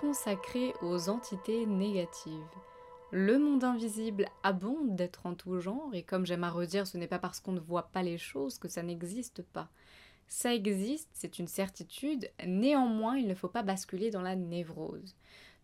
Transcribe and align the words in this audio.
consacré 0.00 0.74
aux 0.82 1.08
entités 1.08 1.66
négatives. 1.66 2.32
Le 3.10 3.38
monde 3.38 3.64
invisible 3.64 4.26
abonde 4.42 4.96
d'être 4.96 5.26
en 5.26 5.34
tout 5.34 5.60
genre, 5.60 5.90
et 5.92 6.02
comme 6.02 6.26
j'aime 6.26 6.44
à 6.44 6.50
redire, 6.50 6.86
ce 6.86 6.96
n'est 6.96 7.06
pas 7.06 7.18
parce 7.18 7.40
qu'on 7.40 7.52
ne 7.52 7.60
voit 7.60 7.88
pas 7.88 8.02
les 8.02 8.18
choses 8.18 8.58
que 8.58 8.68
ça 8.68 8.82
n'existe 8.82 9.42
pas. 9.42 9.68
Ça 10.28 10.54
existe, 10.54 11.10
c'est 11.12 11.38
une 11.38 11.48
certitude, 11.48 12.30
néanmoins 12.46 13.16
il 13.16 13.28
ne 13.28 13.34
faut 13.34 13.48
pas 13.48 13.62
basculer 13.62 14.10
dans 14.10 14.22
la 14.22 14.34
névrose. 14.34 15.14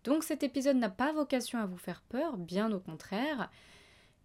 Donc 0.04 0.24
cet 0.24 0.42
épisode 0.42 0.76
n'a 0.76 0.90
pas 0.90 1.12
vocation 1.12 1.58
à 1.58 1.66
vous 1.66 1.78
faire 1.78 2.02
peur, 2.08 2.36
bien 2.36 2.70
au 2.72 2.80
contraire, 2.80 3.50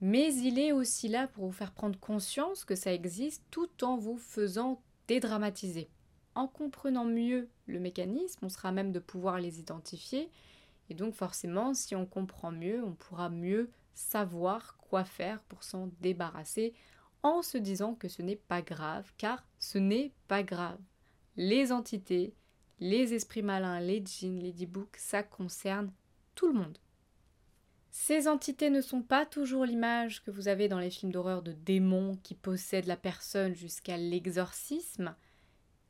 mais 0.01 0.33
il 0.35 0.59
est 0.59 0.73
aussi 0.73 1.07
là 1.07 1.27
pour 1.27 1.45
vous 1.45 1.51
faire 1.51 1.71
prendre 1.71 1.99
conscience 1.99 2.65
que 2.65 2.75
ça 2.75 2.93
existe 2.93 3.43
tout 3.51 3.83
en 3.83 3.95
vous 3.95 4.17
faisant 4.17 4.81
dédramatiser. 5.07 5.89
En 6.35 6.47
comprenant 6.47 7.05
mieux 7.05 7.49
le 7.67 7.79
mécanisme, 7.79 8.45
on 8.45 8.49
sera 8.49 8.71
même 8.71 8.91
de 8.91 8.99
pouvoir 8.99 9.39
les 9.39 9.59
identifier, 9.59 10.29
et 10.89 10.93
donc 10.93 11.13
forcément, 11.13 11.73
si 11.73 11.95
on 11.95 12.05
comprend 12.05 12.51
mieux, 12.51 12.83
on 12.83 12.93
pourra 12.93 13.29
mieux 13.29 13.69
savoir 13.93 14.77
quoi 14.77 15.03
faire 15.03 15.41
pour 15.43 15.63
s'en 15.63 15.89
débarrasser 16.01 16.73
en 17.21 17.41
se 17.41 17.57
disant 17.57 17.95
que 17.95 18.07
ce 18.07 18.21
n'est 18.21 18.35
pas 18.35 18.61
grave, 18.61 19.11
car 19.17 19.45
ce 19.59 19.77
n'est 19.77 20.11
pas 20.27 20.43
grave. 20.43 20.79
Les 21.35 21.71
entités, 21.71 22.35
les 22.79 23.13
esprits 23.13 23.41
malins, 23.41 23.79
les 23.79 24.03
djinns, 24.03 24.39
les 24.39 24.51
dibouks, 24.51 24.97
ça 24.97 25.23
concerne 25.23 25.91
tout 26.35 26.47
le 26.47 26.53
monde. 26.53 26.77
Ces 27.91 28.27
entités 28.27 28.71
ne 28.71 28.81
sont 28.81 29.03
pas 29.03 29.25
toujours 29.25 29.65
l'image 29.65 30.23
que 30.23 30.31
vous 30.31 30.47
avez 30.47 30.67
dans 30.67 30.79
les 30.79 30.89
films 30.89 31.11
d'horreur 31.11 31.43
de 31.43 31.53
démons 31.53 32.17
qui 32.23 32.33
possèdent 32.33 32.87
la 32.87 32.97
personne 32.97 33.55
jusqu'à 33.55 33.97
l'exorcisme, 33.97 35.15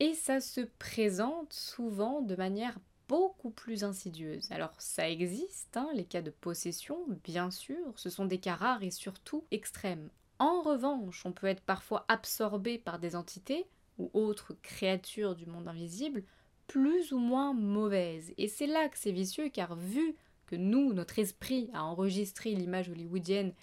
et 0.04 0.16
ça 0.16 0.42
se 0.42 0.60
présente 0.80 1.54
souvent 1.54 2.22
de 2.22 2.36
manière 2.36 2.78
beaucoup 3.08 3.52
plus 3.52 3.86
insidieuse. 3.86 4.52
Alors 4.52 4.74
ça 4.78 5.10
existe, 5.10 5.78
hein, 5.78 5.88
les 5.94 6.04
cas 6.04 6.22
de 6.22 6.30
possession, 6.30 7.06
bien 7.24 7.52
sûr, 7.52 7.78
ce 7.96 8.10
sont 8.10 8.26
des 8.26 8.38
cas 8.38 8.56
rares 8.56 8.84
et 8.84 8.92
surtout 8.92 9.46
extrêmes. 9.50 10.10
En 10.40 10.62
revanche, 10.62 11.26
on 11.26 11.32
peut 11.32 11.48
être 11.48 11.62
parfois 11.62 12.04
absorbé 12.10 12.78
par 12.78 13.00
des 13.00 13.16
entités 13.16 13.66
ou 13.98 14.12
autres 14.14 14.58
créatures 14.62 15.38
du 15.38 15.46
monde 15.46 15.70
invisible 15.70 16.26
plus 16.68 17.14
ou 17.14 17.18
moins 17.18 17.54
mauvaises. 17.54 18.34
Et 18.38 18.50
c'est 18.50 18.68
là 18.68 18.90
que 18.90 18.98
c'est 18.98 19.14
vicieux 19.14 19.48
car 19.48 19.78
vu 19.78 20.18
que 20.48 20.58
nous, 20.58 20.92
notre 20.92 21.18
esprit, 21.18 21.70
a 21.72 21.82
enregistré 21.86 22.54
l'image 22.54 22.90
hollywoodienne 22.90 23.54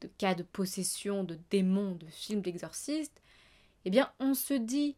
de 0.00 0.08
cas 0.18 0.34
de 0.34 0.42
possession, 0.42 1.22
de 1.22 1.38
démons, 1.48 1.94
de 1.94 2.06
films 2.06 2.42
d'exorcistes, 2.42 3.22
eh 3.84 3.90
bien 3.90 4.10
on 4.18 4.34
se 4.34 4.54
dit 4.54 4.96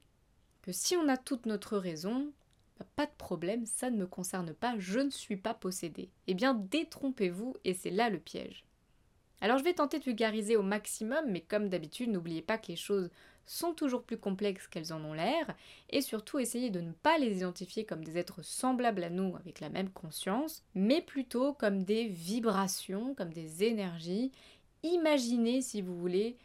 si 0.72 0.96
on 0.96 1.08
a 1.08 1.16
toute 1.16 1.46
notre 1.46 1.78
raison, 1.78 2.32
bah, 2.78 2.86
pas 2.96 3.06
de 3.06 3.14
problème, 3.16 3.66
ça 3.66 3.90
ne 3.90 3.96
me 3.96 4.06
concerne 4.06 4.52
pas, 4.52 4.74
je 4.78 5.00
ne 5.00 5.10
suis 5.10 5.36
pas 5.36 5.54
possédé. 5.54 6.10
Eh 6.26 6.34
bien 6.34 6.54
détrompez-vous 6.54 7.56
et 7.64 7.74
c'est 7.74 7.90
là 7.90 8.10
le 8.10 8.18
piège. 8.18 8.64
Alors 9.40 9.58
je 9.58 9.64
vais 9.64 9.74
tenter 9.74 9.98
de 9.98 10.04
vulgariser 10.04 10.56
au 10.56 10.62
maximum, 10.62 11.24
mais 11.28 11.40
comme 11.40 11.68
d'habitude, 11.68 12.10
n'oubliez 12.10 12.42
pas 12.42 12.58
que 12.58 12.68
les 12.68 12.76
choses 12.76 13.10
sont 13.46 13.72
toujours 13.72 14.02
plus 14.02 14.18
complexes 14.18 14.66
qu'elles 14.66 14.92
en 14.92 15.02
ont 15.04 15.14
l'air, 15.14 15.56
et 15.90 16.02
surtout 16.02 16.38
essayez 16.38 16.70
de 16.70 16.80
ne 16.80 16.92
pas 16.92 17.18
les 17.18 17.38
identifier 17.38 17.86
comme 17.86 18.04
des 18.04 18.18
êtres 18.18 18.44
semblables 18.44 19.02
à 19.02 19.10
nous 19.10 19.36
avec 19.36 19.60
la 19.60 19.70
même 19.70 19.90
conscience, 19.90 20.62
mais 20.74 21.00
plutôt 21.00 21.54
comme 21.54 21.82
des 21.82 22.06
vibrations, 22.06 23.14
comme 23.14 23.32
des 23.32 23.64
énergies. 23.64 24.32
Imaginez, 24.82 25.62
si 25.62 25.80
vous 25.80 25.96
voulez, 25.96 26.36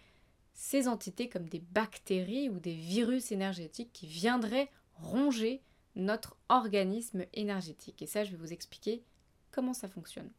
ces 0.53 0.87
entités 0.87 1.29
comme 1.29 1.49
des 1.49 1.59
bactéries 1.59 2.49
ou 2.49 2.59
des 2.59 2.73
virus 2.73 3.31
énergétiques 3.31 3.91
qui 3.93 4.07
viendraient 4.07 4.69
ronger 4.95 5.61
notre 5.95 6.37
organisme 6.49 7.25
énergétique. 7.33 8.01
Et 8.01 8.07
ça, 8.07 8.23
je 8.23 8.31
vais 8.31 8.37
vous 8.37 8.53
expliquer 8.53 9.03
comment 9.51 9.73
ça 9.73 9.87
fonctionne. 9.87 10.29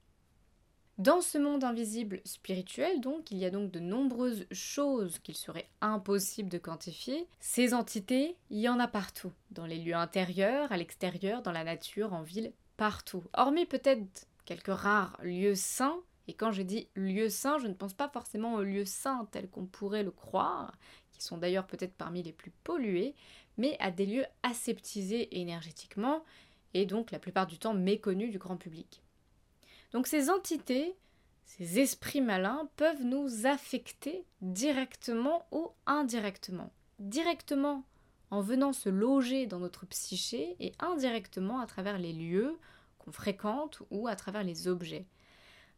Dans 0.98 1.20
ce 1.20 1.38
monde 1.38 1.64
invisible 1.64 2.20
spirituel, 2.24 3.00
donc, 3.00 3.32
il 3.32 3.38
y 3.38 3.44
a 3.44 3.50
donc 3.50 3.72
de 3.72 3.80
nombreuses 3.80 4.46
choses 4.52 5.18
qu'il 5.18 5.34
serait 5.34 5.68
impossible 5.80 6.48
de 6.48 6.58
quantifier. 6.58 7.26
Ces 7.40 7.74
entités, 7.74 8.36
il 8.50 8.60
y 8.60 8.68
en 8.68 8.78
a 8.78 8.86
partout, 8.86 9.32
dans 9.50 9.66
les 9.66 9.78
lieux 9.78 9.96
intérieurs, 9.96 10.70
à 10.70 10.76
l'extérieur, 10.76 11.42
dans 11.42 11.50
la 11.50 11.64
nature, 11.64 12.12
en 12.12 12.22
ville, 12.22 12.52
partout. 12.76 13.24
Hormis 13.32 13.66
peut-être 13.66 14.28
quelques 14.44 14.68
rares 14.68 15.18
lieux 15.20 15.56
saints, 15.56 15.98
et 16.26 16.34
quand 16.34 16.52
je 16.52 16.62
dis 16.62 16.88
lieux 16.94 17.28
saints, 17.28 17.58
je 17.58 17.66
ne 17.66 17.74
pense 17.74 17.94
pas 17.94 18.08
forcément 18.08 18.54
aux 18.54 18.62
lieux 18.62 18.84
saints 18.84 19.28
tels 19.30 19.48
qu'on 19.48 19.66
pourrait 19.66 20.02
le 20.02 20.10
croire, 20.10 20.76
qui 21.12 21.22
sont 21.22 21.38
d'ailleurs 21.38 21.66
peut-être 21.66 21.94
parmi 21.94 22.22
les 22.22 22.32
plus 22.32 22.50
pollués, 22.64 23.14
mais 23.56 23.76
à 23.78 23.90
des 23.90 24.06
lieux 24.06 24.26
aseptisés 24.42 25.38
énergétiquement, 25.40 26.24
et 26.72 26.86
donc 26.86 27.10
la 27.10 27.18
plupart 27.18 27.46
du 27.46 27.58
temps 27.58 27.74
méconnus 27.74 28.30
du 28.30 28.38
grand 28.38 28.56
public. 28.56 29.02
Donc 29.92 30.06
ces 30.06 30.30
entités, 30.30 30.96
ces 31.44 31.78
esprits 31.78 32.20
malins 32.20 32.68
peuvent 32.76 33.04
nous 33.04 33.46
affecter 33.46 34.24
directement 34.40 35.46
ou 35.52 35.70
indirectement. 35.86 36.72
Directement 36.98 37.84
en 38.30 38.40
venant 38.40 38.72
se 38.72 38.88
loger 38.88 39.46
dans 39.46 39.60
notre 39.60 39.86
psyché 39.86 40.56
et 40.58 40.72
indirectement 40.80 41.60
à 41.60 41.66
travers 41.66 41.98
les 41.98 42.12
lieux 42.12 42.58
qu'on 42.98 43.12
fréquente 43.12 43.82
ou 43.90 44.08
à 44.08 44.16
travers 44.16 44.42
les 44.42 44.66
objets. 44.66 45.06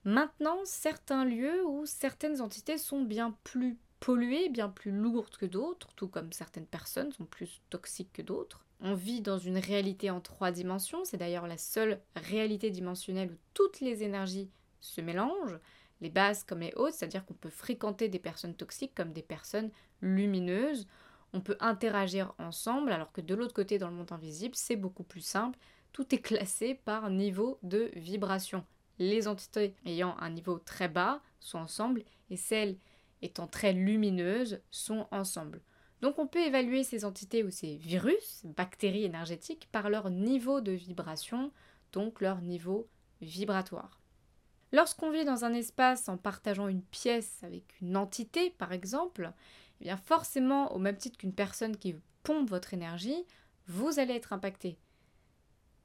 Maintenant, 0.07 0.61
certains 0.65 1.25
lieux 1.25 1.67
ou 1.67 1.85
certaines 1.85 2.41
entités 2.41 2.79
sont 2.79 3.03
bien 3.03 3.37
plus 3.43 3.77
polluées, 3.99 4.49
bien 4.49 4.69
plus 4.69 4.93
lourdes 4.93 5.37
que 5.37 5.47
d'autres, 5.47 5.93
tout 5.97 6.07
comme 6.07 6.33
certaines 6.33 6.69
personnes 6.69 7.11
sont 7.11 7.25
plus 7.25 7.61
toxiques 7.71 8.13
que 8.13 8.23
d'autres. 8.23 8.65
On 8.81 8.95
vit 8.95 9.21
dans 9.21 9.39
une 9.39 9.59
réalité 9.59 10.11
en 10.11 10.21
trois 10.21 10.53
dimensions, 10.53 11.05
c'est 11.05 11.17
d'ailleurs 11.17 11.49
la 11.49 11.59
seule 11.59 12.01
réalité 12.15 12.71
dimensionnelle 12.71 13.33
où 13.33 13.37
toutes 13.53 13.81
les 13.81 14.05
énergies 14.05 14.49
se 14.81 15.01
mélangent, 15.01 15.59
les 16.01 16.11
basses 16.11 16.45
comme 16.45 16.61
les 16.61 16.73
hautes, 16.77 16.95
c'est-à-dire 16.95 17.27
qu'on 17.27 17.35
peut 17.35 17.51
fréquenter 17.51 18.09
des 18.09 18.21
personnes 18.21 18.55
toxiques 18.55 18.95
comme 18.95 19.13
des 19.13 19.23
personnes 19.23 19.73
lumineuses, 20.03 20.87
on 21.33 21.41
peut 21.41 21.57
interagir 21.59 22.33
ensemble, 22.39 22.93
alors 22.93 23.11
que 23.11 23.21
de 23.21 23.35
l'autre 23.35 23.55
côté, 23.55 23.79
dans 23.79 23.89
le 23.89 23.97
monde 23.97 24.13
invisible, 24.13 24.55
c'est 24.55 24.77
beaucoup 24.77 25.03
plus 25.03 25.21
simple, 25.21 25.59
tout 25.93 26.15
est 26.15 26.21
classé 26.21 26.75
par 26.77 27.11
niveau 27.11 27.59
de 27.65 27.91
vibration. 27.97 28.65
Les 28.99 29.29
entités 29.29 29.75
ayant 29.85 30.17
un 30.19 30.31
niveau 30.31 30.59
très 30.59 30.89
bas 30.89 31.21
sont 31.41 31.59
ensemble, 31.59 32.05
et 32.31 32.37
celles 32.37 32.77
étant 33.23 33.47
très 33.47 33.73
lumineuses 33.73 34.61
sont 34.71 35.07
ensemble. 35.11 35.63
Donc 36.01 36.19
on 36.19 36.27
peut 36.27 36.41
évaluer 36.41 36.85
ces 36.85 37.05
entités 37.05 37.43
ou 37.43 37.51
ces 37.51 37.77
virus, 37.77 38.43
bactéries 38.45 39.05
énergétiques, 39.05 39.69
par 39.73 39.91
leur 39.91 40.11
niveau 40.11 40.61
de 40.61 40.73
vibration, 40.73 41.53
donc 41.93 42.21
leur 42.21 42.41
niveau 42.43 42.89
vibratoire. 43.21 44.01
Lorsqu'on 44.73 45.11
vit 45.11 45.25
dans 45.25 45.45
un 45.45 45.55
espace 45.55 46.09
en 46.09 46.17
partageant 46.17 46.69
une 46.69 46.83
pièce 46.83 47.43
avec 47.43 47.81
une 47.81 47.97
entité, 47.97 48.51
par 48.51 48.73
exemple, 48.73 49.33
eh 49.81 49.85
bien 49.85 49.97
forcément, 49.97 50.73
au 50.75 50.79
même 50.79 50.97
titre 50.97 51.19
qu'une 51.19 51.33
personne 51.33 51.77
qui 51.77 51.95
pompe 52.23 52.51
votre 52.51 52.75
énergie, 52.75 53.25
vous 53.69 53.99
allez 53.99 54.15
être 54.15 54.33
impacté. 54.33 54.77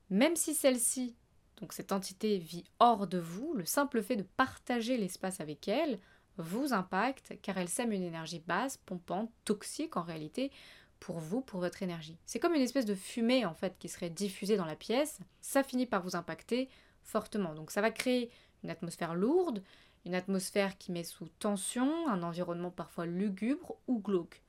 Même 0.09 0.35
si 0.35 0.53
celle-ci, 0.53 1.15
donc 1.61 1.73
cette 1.73 1.91
entité, 1.91 2.39
vit 2.39 2.65
hors 2.79 3.07
de 3.07 3.19
vous, 3.19 3.53
le 3.53 3.65
simple 3.65 4.01
fait 4.01 4.15
de 4.15 4.23
partager 4.23 4.97
l'espace 4.97 5.39
avec 5.39 5.67
elle 5.67 5.99
vous 6.37 6.73
impacte 6.73 7.33
car 7.41 7.57
elle 7.57 7.69
sème 7.69 7.91
une 7.91 8.03
énergie 8.03 8.39
basse, 8.39 8.77
pompante, 8.77 9.31
toxique 9.45 9.95
en 9.95 10.01
réalité 10.01 10.51
pour 10.99 11.19
vous, 11.19 11.41
pour 11.41 11.59
votre 11.59 11.83
énergie. 11.83 12.17
C'est 12.25 12.39
comme 12.39 12.55
une 12.55 12.61
espèce 12.61 12.85
de 12.85 12.95
fumée 12.95 13.45
en 13.45 13.53
fait 13.53 13.77
qui 13.77 13.89
serait 13.89 14.09
diffusée 14.09 14.57
dans 14.57 14.65
la 14.65 14.75
pièce, 14.75 15.19
ça 15.39 15.63
finit 15.63 15.85
par 15.85 16.01
vous 16.01 16.15
impacter 16.15 16.67
fortement. 17.03 17.53
Donc 17.53 17.69
ça 17.69 17.81
va 17.81 17.91
créer 17.91 18.31
une 18.63 18.69
atmosphère 18.69 19.13
lourde, 19.13 19.63
une 20.05 20.15
atmosphère 20.15 20.77
qui 20.77 20.91
met 20.91 21.03
sous 21.03 21.27
tension, 21.39 22.07
un 22.07 22.23
environnement 22.23 22.71
parfois 22.71 23.05
lugubre 23.05 23.77
ou 23.87 23.99
glauque. 23.99 24.41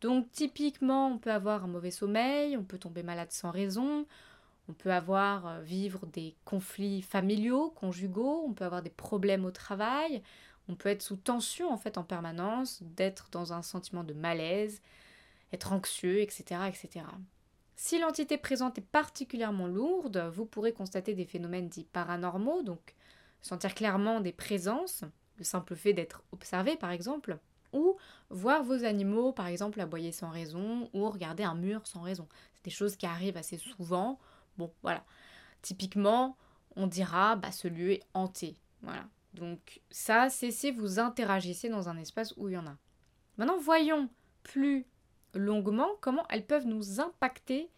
Donc 0.00 0.30
typiquement, 0.30 1.08
on 1.08 1.18
peut 1.18 1.32
avoir 1.32 1.64
un 1.64 1.68
mauvais 1.68 1.90
sommeil, 1.90 2.56
on 2.56 2.64
peut 2.64 2.78
tomber 2.78 3.02
malade 3.02 3.32
sans 3.32 3.50
raison, 3.50 4.06
on 4.70 4.72
peut 4.72 4.92
avoir 4.92 5.46
euh, 5.46 5.60
vivre 5.62 6.06
des 6.06 6.36
conflits 6.44 7.02
familiaux, 7.02 7.70
conjugaux, 7.70 8.44
on 8.46 8.52
peut 8.52 8.64
avoir 8.64 8.82
des 8.82 8.90
problèmes 8.90 9.44
au 9.44 9.50
travail, 9.50 10.22
on 10.68 10.76
peut 10.76 10.88
être 10.88 11.02
sous 11.02 11.16
tension 11.16 11.72
en 11.72 11.76
fait 11.76 11.98
en 11.98 12.04
permanence, 12.04 12.82
d'être 12.82 13.28
dans 13.32 13.52
un 13.52 13.62
sentiment 13.62 14.04
de 14.04 14.14
malaise, 14.14 14.80
être 15.52 15.72
anxieux, 15.72 16.20
etc. 16.20 16.60
etc. 16.68 17.04
Si 17.74 17.98
l'entité 17.98 18.38
présente 18.38 18.78
est 18.78 18.86
particulièrement 18.92 19.66
lourde, 19.66 20.30
vous 20.32 20.44
pourrez 20.44 20.72
constater 20.72 21.14
des 21.14 21.24
phénomènes 21.24 21.68
dits 21.68 21.88
paranormaux, 21.92 22.62
donc 22.62 22.94
sentir 23.42 23.74
clairement 23.74 24.20
des 24.20 24.32
présences, 24.32 25.02
le 25.38 25.44
simple 25.44 25.74
fait 25.74 25.94
d'être 25.94 26.22
observé 26.30 26.76
par 26.76 26.92
exemple, 26.92 27.38
ou 27.72 27.96
voir 28.28 28.62
vos 28.62 28.84
animaux 28.84 29.32
par 29.32 29.48
exemple 29.48 29.80
aboyer 29.80 30.12
sans 30.12 30.30
raison 30.30 30.88
ou 30.92 31.08
regarder 31.10 31.42
un 31.42 31.54
mur 31.56 31.86
sans 31.88 32.02
raison. 32.02 32.28
C'est 32.54 32.64
des 32.64 32.70
choses 32.70 32.94
qui 32.94 33.06
arrivent 33.06 33.36
assez 33.36 33.58
souvent. 33.58 34.20
Bon, 34.60 34.72
voilà. 34.82 35.04
Typiquement, 35.62 36.36
on 36.76 36.86
dira 36.86 37.36
bah 37.36 37.50
ce 37.50 37.66
lieu 37.66 37.92
est 37.92 38.02
hanté. 38.12 38.56
Voilà. 38.82 39.08
Donc 39.32 39.80
ça, 39.90 40.28
c'est 40.28 40.50
si 40.50 40.70
vous 40.70 40.98
interagissez 40.98 41.70
dans 41.70 41.88
un 41.88 41.96
espace 41.96 42.34
où 42.36 42.48
il 42.48 42.52
y 42.54 42.58
en 42.58 42.66
a. 42.66 42.76
Maintenant, 43.38 43.56
voyons 43.58 44.10
plus 44.42 44.86
longuement 45.34 45.88
comment 46.02 46.26
elles 46.28 46.46
peuvent 46.46 46.66
nous 46.66 47.00
impacter 47.00 47.70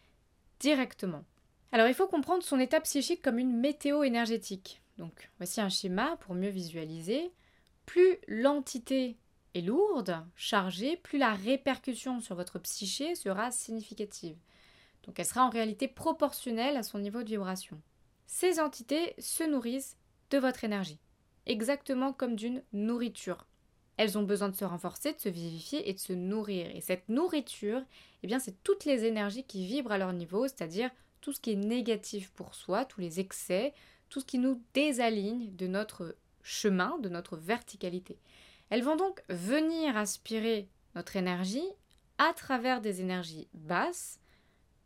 directement. 0.58 1.24
Alors 1.70 1.86
il 1.86 1.94
faut 1.94 2.08
comprendre 2.08 2.42
son 2.42 2.58
état 2.58 2.80
psychique 2.80 3.22
comme 3.22 3.38
une 3.38 3.56
météo 3.56 4.02
énergétique. 4.02 4.82
Donc 4.98 5.30
voici 5.38 5.60
un 5.60 5.68
schéma 5.68 6.16
pour 6.18 6.34
mieux 6.34 6.48
visualiser. 6.50 7.32
Plus 7.86 8.18
l'entité 8.26 9.18
est 9.54 9.60
lourde, 9.60 10.16
chargée, 10.34 10.96
plus 10.96 11.18
la 11.18 11.34
répercussion 11.34 12.20
sur 12.20 12.34
votre 12.34 12.58
psyché 12.58 13.14
sera 13.14 13.50
significative. 13.50 14.36
Donc 15.04 15.18
elle 15.18 15.26
sera 15.26 15.44
en 15.44 15.50
réalité 15.50 15.88
proportionnelle 15.88 16.76
à 16.76 16.82
son 16.82 16.98
niveau 16.98 17.22
de 17.22 17.28
vibration. 17.28 17.80
Ces 18.26 18.60
entités 18.60 19.14
se 19.18 19.44
nourrissent 19.44 19.96
de 20.30 20.38
votre 20.38 20.64
énergie, 20.64 20.98
exactement 21.46 22.12
comme 22.12 22.36
d'une 22.36 22.62
nourriture. 22.72 23.46
Elles 23.96 24.16
ont 24.16 24.22
besoin 24.22 24.48
de 24.48 24.56
se 24.56 24.64
renforcer, 24.64 25.12
de 25.12 25.20
se 25.20 25.28
vivifier 25.28 25.88
et 25.88 25.92
de 25.92 25.98
se 25.98 26.12
nourrir. 26.12 26.74
Et 26.74 26.80
cette 26.80 27.08
nourriture, 27.08 27.82
eh 28.22 28.26
bien, 28.26 28.38
c'est 28.38 28.62
toutes 28.62 28.84
les 28.84 29.04
énergies 29.04 29.44
qui 29.44 29.66
vibrent 29.66 29.92
à 29.92 29.98
leur 29.98 30.12
niveau, 30.12 30.44
c'est-à-dire 30.44 30.90
tout 31.20 31.32
ce 31.32 31.40
qui 31.40 31.52
est 31.52 31.56
négatif 31.56 32.30
pour 32.30 32.54
soi, 32.54 32.84
tous 32.84 33.00
les 33.00 33.20
excès, 33.20 33.74
tout 34.08 34.20
ce 34.20 34.24
qui 34.24 34.38
nous 34.38 34.62
désaligne 34.74 35.54
de 35.54 35.66
notre 35.66 36.16
chemin, 36.42 36.98
de 36.98 37.08
notre 37.08 37.36
verticalité. 37.36 38.18
Elles 38.70 38.82
vont 38.82 38.96
donc 38.96 39.22
venir 39.28 39.96
aspirer 39.96 40.68
notre 40.94 41.16
énergie 41.16 41.68
à 42.18 42.32
travers 42.32 42.80
des 42.80 43.00
énergies 43.00 43.48
basses 43.54 44.18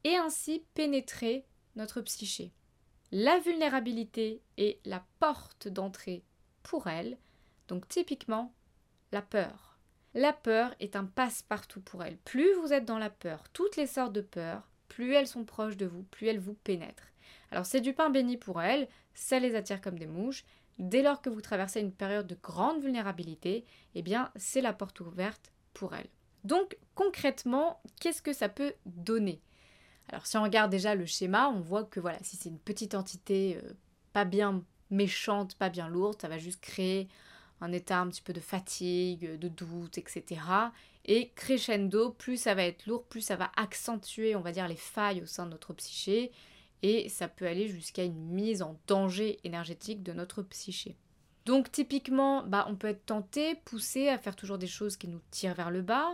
et 0.07 0.15
ainsi 0.15 0.63
pénétrer 0.75 1.45
notre 1.75 2.01
psyché. 2.01 2.53
La 3.11 3.41
vulnérabilité 3.41 4.41
est 4.57 4.79
la 4.85 5.05
porte 5.19 5.67
d'entrée 5.67 6.23
pour 6.63 6.87
elles, 6.87 7.19
donc 7.67 7.89
typiquement 7.89 8.55
la 9.11 9.21
peur. 9.21 9.81
La 10.15 10.33
peur 10.33 10.77
est 10.79 10.95
un 10.95 11.07
passe-partout 11.07 11.81
pour 11.81 12.05
elles. 12.05 12.19
Plus 12.19 12.55
vous 12.55 12.73
êtes 12.73 12.85
dans 12.85 13.01
la 13.01 13.11
peur, 13.11 13.49
toutes 13.53 13.75
les 13.75 13.89
sortes 13.89 14.13
de 14.13 14.21
peurs, 14.21 14.71
plus 14.87 15.13
elles 15.13 15.27
sont 15.27 15.45
proches 15.45 15.77
de 15.77 15.87
vous, 15.87 16.05
plus 16.05 16.29
elles 16.29 16.39
vous 16.39 16.55
pénètrent. 16.55 17.13
Alors 17.51 17.67
c'est 17.67 17.81
du 17.81 17.93
pain 17.93 18.09
béni 18.09 18.37
pour 18.37 18.63
elles, 18.63 18.89
ça 19.13 19.41
les 19.41 19.57
attire 19.57 19.81
comme 19.81 19.99
des 19.99 20.07
mouches. 20.07 20.45
Dès 20.79 21.03
lors 21.03 21.21
que 21.21 21.31
vous 21.31 21.41
traversez 21.41 21.81
une 21.81 21.93
période 21.93 22.29
de 22.29 22.39
grande 22.41 22.81
vulnérabilité, 22.81 23.65
eh 23.97 24.03
bien 24.03 24.31
c'est 24.37 24.61
la 24.61 24.73
porte 24.73 25.01
ouverte 25.01 25.51
pour 25.75 25.97
elles. 25.97 26.11
Donc 26.45 26.79
concrètement, 26.95 27.83
qu'est-ce 28.01 28.23
que 28.23 28.33
ça 28.33 28.49
peut 28.49 28.75
donner? 28.85 29.43
Alors 30.09 30.27
si 30.27 30.37
on 30.37 30.43
regarde 30.43 30.71
déjà 30.71 30.95
le 30.95 31.07
schéma, 31.07 31.49
on 31.49 31.61
voit 31.61 31.85
que 31.85 32.01
voilà, 32.01 32.19
si 32.23 32.37
c'est 32.37 32.49
une 32.49 32.59
petite 32.59 32.95
entité 32.95 33.59
euh, 33.63 33.73
pas 34.13 34.25
bien 34.25 34.63
méchante, 34.91 35.57
pas 35.57 35.69
bien 35.69 35.89
lourde, 35.89 36.21
ça 36.21 36.29
va 36.29 36.39
juste 36.39 36.61
créer 36.61 37.09
un 37.61 37.73
état 37.73 37.99
un 37.99 38.09
petit 38.09 38.23
peu 38.23 38.33
de 38.33 38.41
fatigue, 38.41 39.39
de 39.39 39.49
doute, 39.49 39.99
etc. 39.99 40.41
Et 41.07 41.31
crescendo, 41.35 42.11
plus 42.11 42.37
ça 42.37 42.55
va 42.55 42.65
être 42.65 42.87
lourd, 42.87 43.05
plus 43.05 43.23
ça 43.23 43.37
va 43.37 43.51
accentuer, 43.57 44.37
on 44.37 44.41
va 44.41 44.53
dire, 44.53 44.69
les 44.69 44.77
failles 44.77 45.23
au 45.23 45.27
sein 45.27 45.47
de 45.47 45.51
notre 45.51 45.73
psyché, 45.73 46.33
et 46.83 47.09
ça 47.09 47.29
peut 47.29 47.47
aller 47.47 47.69
jusqu'à 47.69 48.05
une 48.05 48.27
mise 48.27 48.63
en 48.63 48.79
danger 48.87 49.39
énergétique 49.45 50.03
de 50.03 50.13
notre 50.13 50.43
psyché. 50.43 50.97
Donc 51.47 51.71
typiquement, 51.71 52.43
bah, 52.43 52.67
on 52.69 52.75
peut 52.75 52.89
être 52.89 53.07
tenté, 53.07 53.55
poussé 53.55 54.09
à 54.09 54.19
faire 54.19 54.37
toujours 54.37 54.59
des 54.59 54.67
choses 54.67 54.97
qui 54.97 55.09
nous 55.09 55.21
tirent 55.31 55.55
vers 55.55 55.71
le 55.71 55.81
bas, 55.81 56.11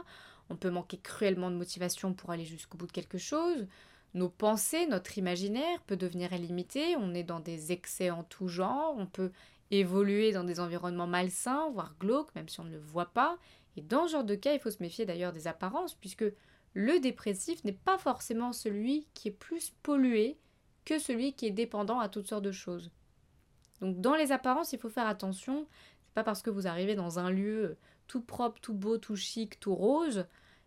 on 0.51 0.57
peut 0.57 0.71
manquer 0.71 0.99
cruellement 0.99 1.51
de 1.51 1.57
motivation 1.57 2.15
pour 2.15 2.31
aller 2.31 2.45
jusqu'au 2.45 2.79
bout 2.79 2.87
de 2.87 2.93
quelque 2.93 3.19
chose, 3.19 3.67
nos 4.15 4.29
pensées, 4.29 4.87
notre 4.87 5.17
imaginaire 5.17 5.81
peut 5.87 5.97
devenir 5.97 6.33
illimité, 6.33 6.97
on 6.97 7.15
est 7.15 7.23
dans 7.23 7.41
des 7.41 7.73
excès 7.73 8.11
en 8.11 8.25
tout 8.25 8.49
genre, 8.49 8.95
on 8.99 9.07
peut 9.07 9.33
évoluer 9.71 10.33
dans 10.33 10.45
des 10.45 10.61
environnements 10.61 11.07
malsains, 11.07 11.71
voire 11.71 11.95
glauques, 11.99 12.35
même 12.35 12.49
si 12.49 12.61
on 12.61 12.65
ne 12.65 12.73
le 12.73 12.79
voit 12.79 13.13
pas. 13.13 13.39
Et 13.77 13.81
dans 13.81 14.07
ce 14.07 14.13
genre 14.13 14.25
de 14.25 14.35
cas, 14.35 14.53
il 14.53 14.61
faut 14.61 14.71
se 14.71 14.83
méfier 14.83 15.07
d'ailleurs 15.07 15.33
des 15.33 15.47
apparences, 15.47 15.95
puisque 15.95 16.27
le 16.75 17.01
dépressif 17.01 17.65
n'est 17.65 17.73
pas 17.73 17.97
forcément 17.97 18.53
celui 18.53 19.07
qui 19.15 19.29
est 19.29 19.33
plus 19.33 19.73
pollué 19.83 20.39
que 20.85 20.99
celui 20.99 21.33
qui 21.33 21.47
est 21.47 21.51
dépendant 21.51 22.01
à 22.01 22.09
toutes 22.09 22.29
sortes 22.29 22.45
de 22.45 22.53
choses. 22.53 22.91
Donc 23.81 24.01
dans 24.01 24.15
les 24.15 24.31
apparences, 24.31 24.73
il 24.73 24.79
faut 24.79 24.91
faire 24.91 25.07
attention. 25.07 25.67
C'est 26.05 26.15
pas 26.15 26.25
parce 26.25 26.43
que 26.43 26.51
vous 26.51 26.67
arrivez 26.67 26.95
dans 26.95 27.19
un 27.19 27.31
lieu 27.31 27.77
tout 28.13 28.21
propre, 28.21 28.61
tout 28.61 28.75
beau, 28.75 28.99
tout 28.99 29.17
chic, 29.17 29.59
tout 29.59 29.75
rose, 29.75 30.27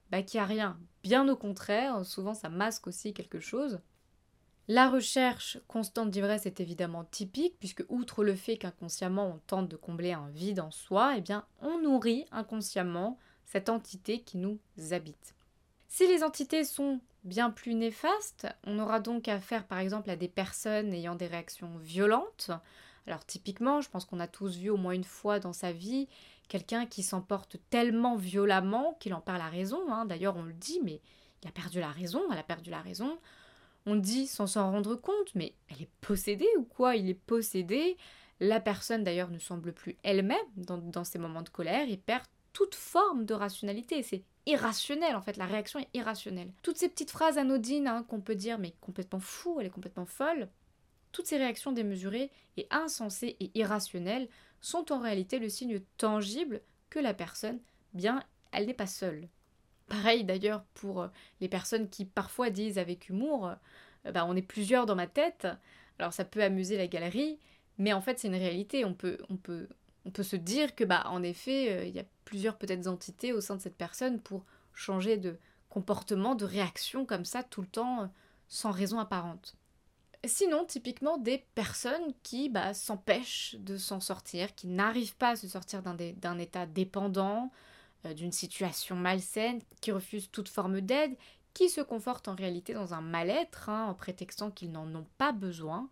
bah, 0.10 0.24
qu'il 0.24 0.40
n'y 0.40 0.44
a 0.44 0.48
rien. 0.48 0.80
Bien 1.04 1.30
au 1.30 1.36
contraire, 1.36 2.04
souvent 2.04 2.34
ça 2.34 2.50
masque 2.50 2.88
aussi 2.88 3.14
quelque 3.14 3.40
chose. 3.40 3.82
La 4.68 4.90
recherche 4.90 5.60
constante 5.68 6.10
d'ivresse 6.10 6.48
est 6.48 6.60
évidemment 6.60 7.04
typique, 7.04 7.54
puisque 7.60 7.86
outre 7.88 8.24
le 8.24 8.34
fait 8.34 8.58
qu'inconsciemment 8.58 9.28
on 9.28 9.40
tente 9.46 9.70
de 9.70 9.76
combler 9.76 10.12
un 10.12 10.28
vide 10.30 10.60
en 10.60 10.72
soi, 10.72 11.18
eh 11.18 11.22
bien 11.22 11.46
on 11.62 11.80
nourrit 11.80 12.26
inconsciemment 12.32 13.20
cette 13.46 13.70
entité 13.70 14.22
qui 14.22 14.40
nous 14.40 14.58
habite. 14.90 15.36
Si 15.88 16.08
les 16.08 16.24
entités 16.24 16.64
sont 16.64 17.00
bien 17.26 17.52
plus 17.52 17.76
néfastes, 17.76 18.48
on 18.64 18.80
aura 18.80 19.00
donc 19.00 19.28
affaire 19.28 19.68
par 19.68 19.78
exemple 19.78 20.10
à 20.10 20.16
des 20.16 20.30
personnes 20.30 20.94
ayant 20.94 21.14
des 21.14 21.28
réactions 21.28 21.78
violentes. 21.78 22.50
Alors 23.06 23.24
typiquement, 23.24 23.82
je 23.82 23.90
pense 23.92 24.06
qu'on 24.06 24.20
a 24.20 24.28
tous 24.28 24.58
vu 24.58 24.72
au 24.72 24.78
moins 24.78 24.94
une 24.94 25.04
fois 25.04 25.40
dans 25.40 25.54
sa 25.54 25.72
vie 25.72 26.08
quelqu'un 26.48 26.86
qui 26.86 27.04
s'emporte 27.04 27.58
tellement 27.70 28.16
violemment 28.16 28.96
qu'il 29.00 29.14
en 29.14 29.22
perd 29.22 29.40
la 29.40 29.50
raison. 29.50 29.92
Hein. 29.92 30.06
D'ailleurs 30.06 30.36
on 30.38 30.44
le 30.44 30.54
dit, 30.54 30.80
mais 30.84 31.02
il 31.44 31.48
a 31.48 31.52
perdu 31.52 31.80
la 31.80 31.92
raison, 31.92 32.22
elle 32.32 32.40
a 32.40 32.44
perdu 32.44 32.70
la 32.70 32.82
raison. 32.82 33.18
On 33.86 33.96
dit 33.96 34.28
sans 34.28 34.48
s'en 34.48 34.72
rendre 34.72 34.96
compte, 34.96 35.36
mais 35.36 35.54
elle 35.70 35.84
est 35.84 35.90
possédée 36.02 36.50
ou 36.58 36.64
quoi? 36.64 36.96
Il 36.96 37.10
est 37.10 37.14
possédé. 37.14 37.98
La 38.40 38.60
personne 38.60 39.04
d'ailleurs 39.04 39.30
ne 39.30 39.40
semble 39.40 39.72
plus 39.72 39.96
elle-même 40.04 40.38
dans, 40.58 41.04
ces 41.04 41.20
moments 41.20 41.44
de 41.44 41.50
colère 41.50 41.88
et 41.90 41.98
perd 41.98 42.24
toute 42.52 42.76
forme 42.76 43.26
de 43.26 43.34
rationalité. 43.34 44.02
C'est 44.04 44.24
irrationnel 44.46 45.16
en 45.16 45.22
fait, 45.22 45.38
la 45.38 45.46
réaction 45.46 45.80
est 45.80 45.90
irrationnelle. 45.94 46.52
Toutes 46.64 46.78
ces 46.78 46.90
petites 46.90 47.12
phrases 47.12 47.38
anodines 47.38 47.88
hein, 47.88 48.04
qu'on 48.04 48.22
peut 48.22 48.36
dire 48.36 48.58
mais 48.58 48.74
complètement 48.82 49.20
fou, 49.20 49.58
elle 49.60 49.68
est 49.68 49.72
complètement 49.72 50.06
folle, 50.06 50.50
toutes 51.16 51.28
ces 51.28 51.38
réactions 51.38 51.72
démesurées 51.72 52.30
et 52.58 52.68
insensées 52.72 53.38
et 53.40 53.50
irrationnelles 53.56 54.28
sont 54.60 54.92
en 54.92 55.00
réalité 55.00 55.40
le 55.40 55.48
signe 55.48 55.80
tangible 55.98 56.60
que 56.90 57.00
la 57.00 57.14
personne, 57.14 57.62
bien, 57.94 58.22
elle 58.52 58.66
n'est 58.66 58.74
pas 58.74 58.86
seule. 58.86 59.30
Pareil 59.88 60.26
d'ailleurs 60.26 60.66
pour 60.74 61.04
euh, 61.04 61.08
les 61.40 61.48
personnes 61.48 61.90
qui 61.90 62.04
parfois 62.04 62.50
disent 62.50 62.78
avec 62.78 63.08
humour 63.08 63.48
euh, 64.06 64.12
bah, 64.12 64.26
on 64.28 64.36
est 64.36 64.42
plusieurs 64.42 64.86
dans 64.86 64.96
ma 64.96 65.08
tête. 65.08 65.48
Alors 66.00 66.12
ça 66.12 66.26
peut 66.26 66.44
amuser 66.44 66.76
la 66.76 66.88
galerie, 66.88 67.40
mais 67.78 67.94
en 67.94 68.02
fait 68.02 68.20
c'est 68.20 68.28
une 68.28 68.36
réalité. 68.36 68.84
On 68.84 68.94
peut, 68.94 69.18
se 70.22 70.36
dire 70.36 70.76
que 70.76 70.84
bah 70.84 71.04
en 71.06 71.24
effet 71.24 71.72
euh, 71.72 71.86
il 71.86 71.96
y 71.96 72.00
a 72.00 72.06
plusieurs 72.26 72.58
peut-être 72.58 72.88
entités 72.88 73.32
au 73.32 73.40
sein 73.40 73.56
de 73.56 73.62
cette 73.62 73.78
personne 73.78 74.20
pour 74.20 74.44
changer 74.74 75.16
de 75.16 75.38
comportement, 75.70 76.36
de 76.36 76.44
réaction 76.44 77.06
comme 77.06 77.24
ça 77.24 77.42
tout 77.42 77.62
le 77.62 77.68
temps 77.68 78.12
sans 78.50 78.72
raison 78.72 79.00
apparente. 79.00 79.56
Sinon, 80.28 80.66
typiquement 80.66 81.18
des 81.18 81.46
personnes 81.56 82.14
qui 82.24 82.50
bah, 82.50 82.74
s'empêchent 82.74 83.56
de 83.60 83.78
s'en 83.78 84.00
sortir, 84.00 84.56
qui 84.56 84.68
n'arrivent 84.68 85.16
pas 85.16 85.32
à 85.32 85.36
se 85.36 85.48
sortir 85.48 85.82
d'un 85.84 86.38
état 86.38 86.66
dépendant, 86.66 87.52
euh, 88.06 88.14
d'une 88.14 88.32
situation 88.32 88.96
malsaine, 88.96 89.62
qui 89.82 89.92
refusent 89.92 90.30
toute 90.32 90.50
forme 90.50 90.82
d'aide, 90.82 91.16
qui 91.54 91.70
se 91.70 91.82
confortent 91.82 92.28
en 92.28 92.36
réalité 92.36 92.74
dans 92.74 92.94
un 92.94 93.02
mal-être 93.02 93.70
hein, 93.70 93.88
en 93.88 93.94
prétextant 93.94 94.52
qu'ils 94.52 94.72
n'en 94.72 94.94
ont 94.96 95.08
pas 95.18 95.32
besoin. 95.32 95.90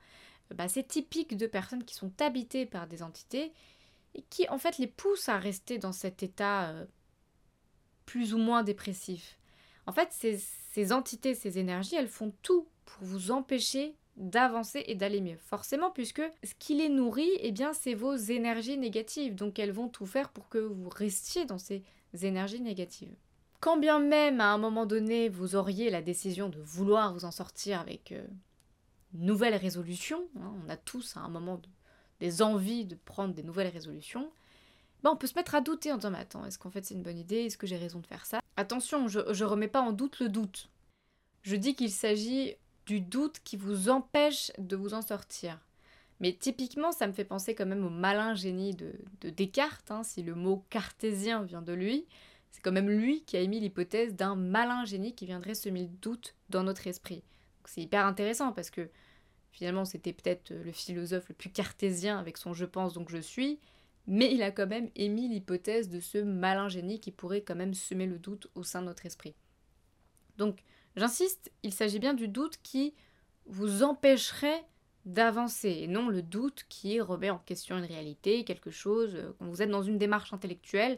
Euh, 0.52 0.56
bah, 0.56 0.68
c'est 0.68 0.88
typique 0.88 1.38
de 1.38 1.48
personnes 1.48 1.84
qui 1.84 1.96
sont 1.96 2.12
habitées 2.22 2.66
par 2.66 2.88
des 2.88 3.04
entités 3.04 3.52
et 4.16 4.22
qui 4.30 4.48
en 4.50 4.58
fait 4.58 4.78
les 4.78 4.88
poussent 4.88 5.30
à 5.30 5.38
rester 5.38 5.80
dans 5.80 5.92
cet 5.92 6.24
état 6.24 6.70
euh, 6.70 6.86
plus 8.06 8.34
ou 8.34 8.38
moins 8.38 8.64
dépressif. 8.64 9.38
En 9.86 9.92
fait, 9.92 10.10
ces, 10.12 10.38
ces 10.38 10.92
entités, 10.94 11.36
ces 11.36 11.60
énergies, 11.60 11.96
elles 11.96 12.08
font 12.08 12.34
tout 12.42 12.68
pour 12.86 13.04
vous 13.04 13.32
empêcher 13.32 13.96
d'avancer 14.16 14.84
et 14.88 14.96
d'aller 14.96 15.22
mieux. 15.22 15.38
Forcément, 15.38 15.92
puisque 15.92 16.22
ce 16.44 16.54
qui 16.60 16.76
les 16.76 16.90
nourrit, 16.90 17.32
eh 17.40 17.52
bien, 17.52 17.74
c'est 17.74 17.96
vos 17.96 18.16
énergies 18.16 18.78
négatives. 18.78 19.36
Donc, 19.36 19.60
elles 19.60 19.72
vont 19.72 19.90
tout 19.90 20.06
faire 20.06 20.30
pour 20.30 20.50
que 20.50 20.60
vous 20.60 20.90
restiez 20.90 21.46
dans 21.46 21.58
ces 21.58 21.84
énergies 22.22 22.62
négatives. 22.62 23.16
Quand 23.64 23.78
bien 23.78 24.00
même 24.00 24.42
à 24.42 24.52
un 24.52 24.58
moment 24.58 24.86
donné 24.86 25.30
vous 25.30 25.56
auriez 25.56 25.90
la 25.90 26.02
décision 26.02 26.50
de 26.50 26.60
vouloir 26.60 27.14
vous 27.14 27.24
en 27.24 27.32
sortir 27.32 27.80
avec 27.80 28.12
euh, 28.12 28.28
une 29.14 29.26
nouvelle 29.26 29.54
hein, 29.54 30.20
on 30.36 30.70
a 30.70 30.76
tous 30.76 31.16
à 31.16 31.22
un 31.22 31.30
moment 31.30 31.62
des 32.20 32.42
envies 32.42 32.84
de 32.84 32.96
prendre 32.96 33.34
des 33.34 33.42
nouvelles 33.42 33.70
résolutions, 33.70 34.30
ben 35.02 35.12
on 35.12 35.16
peut 35.16 35.28
se 35.28 35.36
mettre 35.36 35.56
à 35.56 35.62
douter 35.62 35.94
en 35.94 35.96
disant 35.96 36.12
mais 36.12 36.18
attends, 36.18 36.46
est-ce 36.46 36.60
qu'en 36.60 36.72
fait 36.72 36.84
c'est 36.84 36.94
une 36.94 37.04
bonne 37.04 37.18
idée? 37.18 37.46
Est-ce 37.46 37.58
que 37.58 37.66
j'ai 37.66 37.78
raison 37.78 38.00
de 38.00 38.06
faire 38.06 38.26
ça? 38.26 38.42
Attention, 38.58 39.08
je 39.08 39.20
ne 39.20 39.46
remets 39.46 39.70
pas 39.70 39.82
en 39.82 39.94
doute 39.94 40.20
le 40.20 40.28
doute. 40.28 40.70
Je 41.44 41.56
dis 41.56 41.74
qu'il 41.74 41.92
s'agit 41.92 42.56
du 42.86 43.02
doute 43.02 43.40
qui 43.44 43.58
vous 43.58 43.90
empêche 43.90 44.52
de 44.58 44.76
vous 44.76 44.94
en 44.94 45.02
sortir. 45.02 45.60
Mais 46.20 46.34
typiquement, 46.34 46.92
ça 46.92 47.08
me 47.08 47.14
fait 47.14 47.26
penser 47.26 47.56
quand 47.56 47.66
même 47.66 47.86
au 47.86 47.90
malin 47.90 48.34
génie 48.34 48.74
de, 48.74 48.94
Descartes, 49.30 49.92
hein, 49.92 50.04
si 50.04 50.24
le 50.24 50.36
mot 50.36 50.64
cartésien 50.70 51.44
vient 51.44 51.62
de 51.62 51.74
lui. 51.74 52.06
C'est 52.52 52.62
quand 52.62 52.72
même 52.72 52.90
lui 52.90 53.24
qui 53.24 53.36
a 53.36 53.42
émis 53.42 53.60
l'hypothèse 53.60 54.14
d'un 54.14 54.36
malin 54.36 54.86
génie 54.86 55.16
qui 55.16 55.26
viendrait 55.26 55.56
semer 55.56 55.82
le 55.82 55.88
doute 55.88 56.36
dans 56.50 56.64
notre 56.64 56.88
esprit. 56.88 57.24
C'est 57.66 57.82
hyper 57.82 58.06
intéressant 58.06 58.52
parce 58.52 58.70
que 58.70 58.90
finalement 59.52 59.86
c'était 59.86 60.14
peut-être 60.14 60.54
le 60.54 60.72
philosophe 60.72 61.30
le 61.30 61.36
plus 61.36 61.50
cartésien 61.50 62.20
avec 62.20 62.38
son 62.38 62.54
je 62.54 62.66
pense 62.66 62.94
donc 62.94 63.10
je 63.10 63.18
suis, 63.18 63.60
mais 64.06 64.32
il 64.34 64.44
a 64.44 64.52
quand 64.52 64.68
même 64.68 64.90
émis 64.96 65.30
l'hypothèse 65.30 65.90
de 65.90 66.00
ce 66.00 66.20
malin 66.20 66.70
génie 66.70 67.00
qui 67.00 67.12
pourrait 67.12 67.42
quand 67.42 67.56
même 67.56 67.74
semer 67.74 68.06
le 68.06 68.20
doute 68.20 68.48
au 68.56 68.64
sein 68.64 68.82
de 68.82 68.88
notre 68.88 69.06
esprit. 69.06 69.34
Donc 70.38 70.64
j'insiste, 70.96 71.52
il 71.64 71.74
s'agit 71.74 72.00
bien 72.00 72.14
du 72.14 72.28
doute 72.28 72.60
qui 72.64 72.94
vous 73.46 73.84
empêcherait 73.84 74.66
d'avancer, 75.06 75.70
et 75.70 75.88
non 75.88 76.08
le 76.08 76.22
doute 76.22 76.66
qui 76.70 77.02
remet 77.02 77.30
en 77.30 77.40
question 77.40 77.78
une 77.78 77.84
réalité, 77.84 78.46
quelque 78.46 78.72
chose, 78.72 79.16
euh, 79.16 79.34
quand 79.38 79.46
vous 79.46 79.62
êtes 79.62 79.70
dans 79.70 79.84
une 79.84 79.98
démarche 79.98 80.34
intellectuelle, 80.34 80.98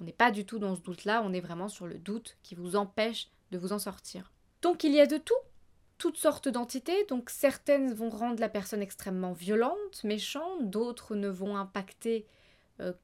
on 0.00 0.04
n'est 0.04 0.12
pas 0.12 0.30
du 0.30 0.44
tout 0.44 0.58
dans 0.58 0.74
ce 0.74 0.80
doute-là, 0.80 1.22
on 1.24 1.32
est 1.32 1.40
vraiment 1.40 1.68
sur 1.68 1.86
le 1.86 1.98
doute 1.98 2.36
qui 2.42 2.54
vous 2.54 2.74
empêche 2.74 3.28
de 3.52 3.58
vous 3.58 3.72
en 3.72 3.78
sortir. 3.78 4.32
Donc 4.62 4.82
il 4.82 4.92
y 4.92 5.00
a 5.00 5.06
de 5.06 5.16
tout, 5.16 5.34
toutes 5.96 6.16
sortes 6.16 6.48
d'entités, 6.48 7.04
donc 7.06 7.30
certaines 7.30 7.94
vont 7.94 8.10
rendre 8.10 8.40
la 8.40 8.48
personne 8.48 8.82
extrêmement 8.82 9.32
violente, 9.32 10.02
méchante, 10.02 10.68
d'autres 10.68 11.14
ne 11.14 11.28
vont 11.28 11.56
impacter 11.56 12.26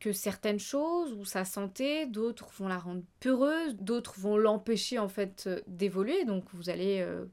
que 0.01 0.13
certaines 0.13 0.59
choses 0.59 1.13
ou 1.15 1.25
sa 1.25 1.45
santé, 1.45 2.07
d'autres 2.07 2.51
vont 2.59 2.69
la 2.69 2.79
rendre 2.79 3.03
peureuse, 3.21 3.75
d'autres 3.77 4.19
vont 4.19 4.37
l'empêcher 4.37 4.99
en 4.99 5.09
fait 5.09 5.45
euh, 5.47 5.61
d'évoluer, 5.67 6.25
donc 6.25 6.45
vous 6.53 6.69
allez 6.69 7.01
euh, 7.01 7.25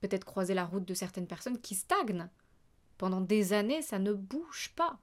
peut-être 0.00 0.24
croiser 0.24 0.54
la 0.54 0.66
route 0.66 0.84
de 0.84 0.94
certaines 0.94 1.26
personnes 1.26 1.58
qui 1.58 1.74
stagnent. 1.74 2.28
Pendant 2.98 3.20
des 3.20 3.52
années, 3.52 3.80
ça 3.80 3.98
ne 3.98 4.12
bouge 4.12 4.72
pas. 4.76 4.98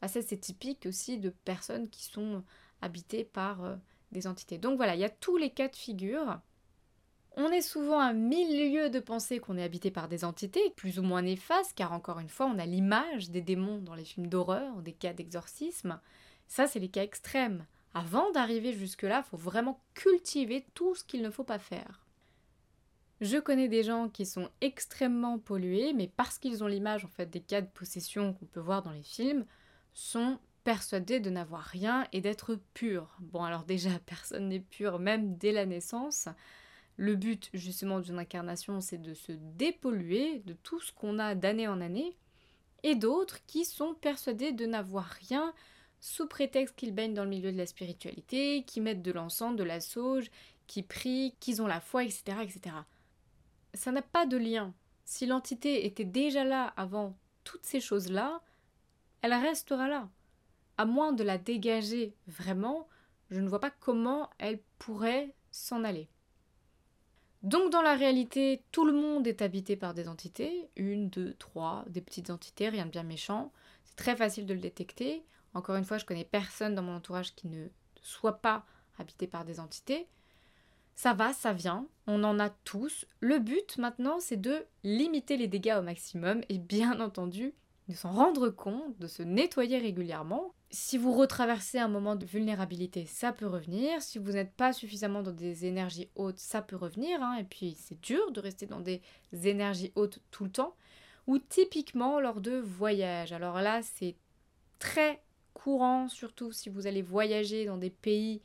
Ah, 0.00 0.08
ça, 0.08 0.22
c'est 0.22 0.38
typique 0.38 0.86
aussi 0.86 1.18
de 1.18 1.30
personnes 1.30 1.88
qui 1.88 2.04
sont 2.04 2.42
habitées 2.80 3.24
par 3.24 3.78
des 4.10 4.26
entités. 4.26 4.58
Donc 4.58 4.76
voilà, 4.76 4.94
il 4.94 5.00
y 5.00 5.04
a 5.04 5.10
tous 5.10 5.36
les 5.36 5.50
cas 5.50 5.68
de 5.68 5.76
figure. 5.76 6.40
On 7.36 7.50
est 7.50 7.62
souvent 7.62 7.98
à 7.98 8.12
mille 8.12 8.72
lieues 8.72 8.90
de 8.90 9.00
penser 9.00 9.38
qu'on 9.38 9.56
est 9.56 9.62
habité 9.62 9.90
par 9.90 10.08
des 10.08 10.24
entités, 10.24 10.70
plus 10.76 10.98
ou 10.98 11.02
moins 11.02 11.22
néfastes, 11.22 11.72
car 11.74 11.92
encore 11.92 12.18
une 12.18 12.28
fois, 12.28 12.46
on 12.46 12.58
a 12.58 12.66
l'image 12.66 13.30
des 13.30 13.40
démons 13.40 13.78
dans 13.78 13.94
les 13.94 14.04
films 14.04 14.26
d'horreur, 14.26 14.82
des 14.82 14.92
cas 14.92 15.14
d'exorcisme. 15.14 15.98
Ça, 16.52 16.66
c'est 16.66 16.80
les 16.80 16.90
cas 16.90 17.02
extrêmes. 17.02 17.64
Avant 17.94 18.30
d'arriver 18.30 18.74
jusque-là, 18.74 19.24
il 19.24 19.30
faut 19.30 19.38
vraiment 19.38 19.80
cultiver 19.94 20.66
tout 20.74 20.94
ce 20.94 21.02
qu'il 21.02 21.22
ne 21.22 21.30
faut 21.30 21.44
pas 21.44 21.58
faire. 21.58 22.04
Je 23.22 23.38
connais 23.38 23.68
des 23.68 23.82
gens 23.82 24.10
qui 24.10 24.26
sont 24.26 24.50
extrêmement 24.60 25.38
pollués, 25.38 25.94
mais 25.94 26.08
parce 26.14 26.38
qu'ils 26.38 26.62
ont 26.62 26.66
l'image 26.66 27.06
en 27.06 27.08
fait 27.08 27.30
des 27.30 27.40
cas 27.40 27.62
de 27.62 27.70
possession 27.72 28.34
qu'on 28.34 28.44
peut 28.44 28.60
voir 28.60 28.82
dans 28.82 28.90
les 28.90 29.02
films, 29.02 29.46
sont 29.94 30.38
persuadés 30.62 31.20
de 31.20 31.30
n'avoir 31.30 31.62
rien 31.62 32.06
et 32.12 32.20
d'être 32.20 32.58
purs. 32.74 33.16
Bon 33.20 33.42
alors 33.44 33.64
déjà, 33.64 33.98
personne 34.04 34.50
n'est 34.50 34.60
pur 34.60 34.98
même 34.98 35.38
dès 35.38 35.52
la 35.52 35.64
naissance. 35.64 36.28
Le 36.98 37.16
but 37.16 37.48
justement 37.54 37.98
d'une 37.98 38.18
incarnation, 38.18 38.82
c'est 38.82 39.00
de 39.00 39.14
se 39.14 39.32
dépolluer 39.32 40.40
de 40.40 40.52
tout 40.52 40.82
ce 40.82 40.92
qu'on 40.92 41.18
a 41.18 41.34
d'année 41.34 41.66
en 41.66 41.80
année, 41.80 42.14
et 42.82 42.94
d'autres 42.94 43.38
qui 43.46 43.64
sont 43.64 43.94
persuadés 43.94 44.52
de 44.52 44.66
n'avoir 44.66 45.06
rien 45.06 45.54
sous 46.02 46.26
prétexte 46.26 46.74
qu'ils 46.74 46.92
baignent 46.92 47.14
dans 47.14 47.22
le 47.22 47.30
milieu 47.30 47.52
de 47.52 47.56
la 47.56 47.64
spiritualité, 47.64 48.64
qui 48.64 48.80
mettent 48.80 49.02
de 49.02 49.12
l'encens, 49.12 49.54
de 49.54 49.62
la 49.62 49.80
sauge, 49.80 50.32
qui 50.66 50.82
prient, 50.82 51.36
qu'ils 51.38 51.62
ont 51.62 51.68
la 51.68 51.80
foi, 51.80 52.02
etc. 52.02 52.38
etc. 52.42 52.74
Ça 53.72 53.92
n'a 53.92 54.02
pas 54.02 54.26
de 54.26 54.36
lien. 54.36 54.74
Si 55.04 55.26
l'entité 55.26 55.86
était 55.86 56.04
déjà 56.04 56.42
là 56.42 56.72
avant 56.76 57.16
toutes 57.44 57.64
ces 57.64 57.80
choses-là, 57.80 58.42
elle 59.22 59.32
restera 59.32 59.86
là. 59.86 60.08
À 60.76 60.86
moins 60.86 61.12
de 61.12 61.22
la 61.22 61.38
dégager 61.38 62.16
vraiment, 62.26 62.88
je 63.30 63.38
ne 63.38 63.48
vois 63.48 63.60
pas 63.60 63.70
comment 63.70 64.28
elle 64.38 64.60
pourrait 64.80 65.36
s'en 65.52 65.84
aller. 65.84 66.08
Donc 67.44 67.70
dans 67.70 67.82
la 67.82 67.94
réalité, 67.94 68.64
tout 68.72 68.84
le 68.84 68.92
monde 68.92 69.28
est 69.28 69.40
habité 69.40 69.76
par 69.76 69.94
des 69.94 70.08
entités, 70.08 70.68
une, 70.74 71.10
deux, 71.10 71.34
trois, 71.34 71.84
des 71.86 72.00
petites 72.00 72.30
entités, 72.30 72.68
rien 72.70 72.86
de 72.86 72.90
bien 72.90 73.04
méchant. 73.04 73.52
C'est 73.84 73.96
très 73.96 74.16
facile 74.16 74.46
de 74.46 74.54
le 74.54 74.60
détecter. 74.60 75.24
Encore 75.54 75.76
une 75.76 75.84
fois, 75.84 75.98
je 75.98 76.04
connais 76.04 76.24
personne 76.24 76.74
dans 76.74 76.82
mon 76.82 76.96
entourage 76.96 77.34
qui 77.34 77.48
ne 77.48 77.68
soit 78.00 78.40
pas 78.40 78.64
habité 78.98 79.26
par 79.26 79.44
des 79.44 79.60
entités. 79.60 80.06
Ça 80.94 81.14
va, 81.14 81.32
ça 81.32 81.52
vient, 81.52 81.86
on 82.06 82.22
en 82.22 82.38
a 82.38 82.50
tous. 82.50 83.06
Le 83.20 83.38
but 83.38 83.78
maintenant, 83.78 84.20
c'est 84.20 84.40
de 84.40 84.64
limiter 84.84 85.36
les 85.36 85.48
dégâts 85.48 85.76
au 85.78 85.82
maximum 85.82 86.42
et 86.48 86.58
bien 86.58 87.00
entendu 87.00 87.54
de 87.88 87.94
s'en 87.94 88.12
rendre 88.12 88.48
compte, 88.48 88.98
de 88.98 89.06
se 89.06 89.22
nettoyer 89.22 89.78
régulièrement. 89.78 90.54
Si 90.70 90.96
vous 90.96 91.12
retraversez 91.12 91.78
un 91.78 91.88
moment 91.88 92.16
de 92.16 92.24
vulnérabilité, 92.24 93.06
ça 93.06 93.32
peut 93.32 93.46
revenir. 93.46 94.00
Si 94.00 94.18
vous 94.18 94.32
n'êtes 94.32 94.52
pas 94.52 94.72
suffisamment 94.72 95.22
dans 95.22 95.32
des 95.32 95.66
énergies 95.66 96.08
hautes, 96.14 96.38
ça 96.38 96.62
peut 96.62 96.76
revenir. 96.76 97.22
Hein. 97.22 97.36
Et 97.36 97.44
puis 97.44 97.76
c'est 97.78 98.00
dur 98.00 98.30
de 98.30 98.40
rester 98.40 98.66
dans 98.66 98.80
des 98.80 99.02
énergies 99.44 99.92
hautes 99.96 100.20
tout 100.30 100.44
le 100.44 100.50
temps. 100.50 100.74
Ou 101.26 101.38
typiquement 101.38 102.20
lors 102.20 102.40
de 102.40 102.56
voyages. 102.56 103.32
Alors 103.32 103.60
là, 103.60 103.82
c'est 103.82 104.16
très 104.78 105.22
courant, 105.54 106.08
surtout 106.08 106.52
si 106.52 106.68
vous 106.68 106.86
allez 106.86 107.02
voyager 107.02 107.64
dans 107.64 107.78
des 107.78 107.90
pays 107.90 108.42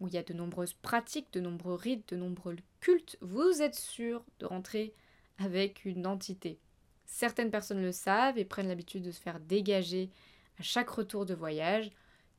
où 0.00 0.08
il 0.08 0.14
y 0.14 0.18
a 0.18 0.22
de 0.22 0.32
nombreuses 0.32 0.74
pratiques, 0.74 1.32
de 1.32 1.40
nombreux 1.40 1.74
rites, 1.74 2.10
de 2.10 2.16
nombreux 2.16 2.56
cultes, 2.80 3.16
vous 3.20 3.62
êtes 3.62 3.74
sûr 3.74 4.24
de 4.40 4.46
rentrer 4.46 4.94
avec 5.38 5.84
une 5.84 6.06
entité. 6.06 6.58
Certaines 7.06 7.50
personnes 7.50 7.82
le 7.82 7.92
savent 7.92 8.38
et 8.38 8.44
prennent 8.44 8.68
l'habitude 8.68 9.02
de 9.02 9.10
se 9.10 9.20
faire 9.20 9.40
dégager 9.40 10.10
à 10.58 10.62
chaque 10.62 10.90
retour 10.90 11.26
de 11.26 11.34
voyage. 11.34 11.90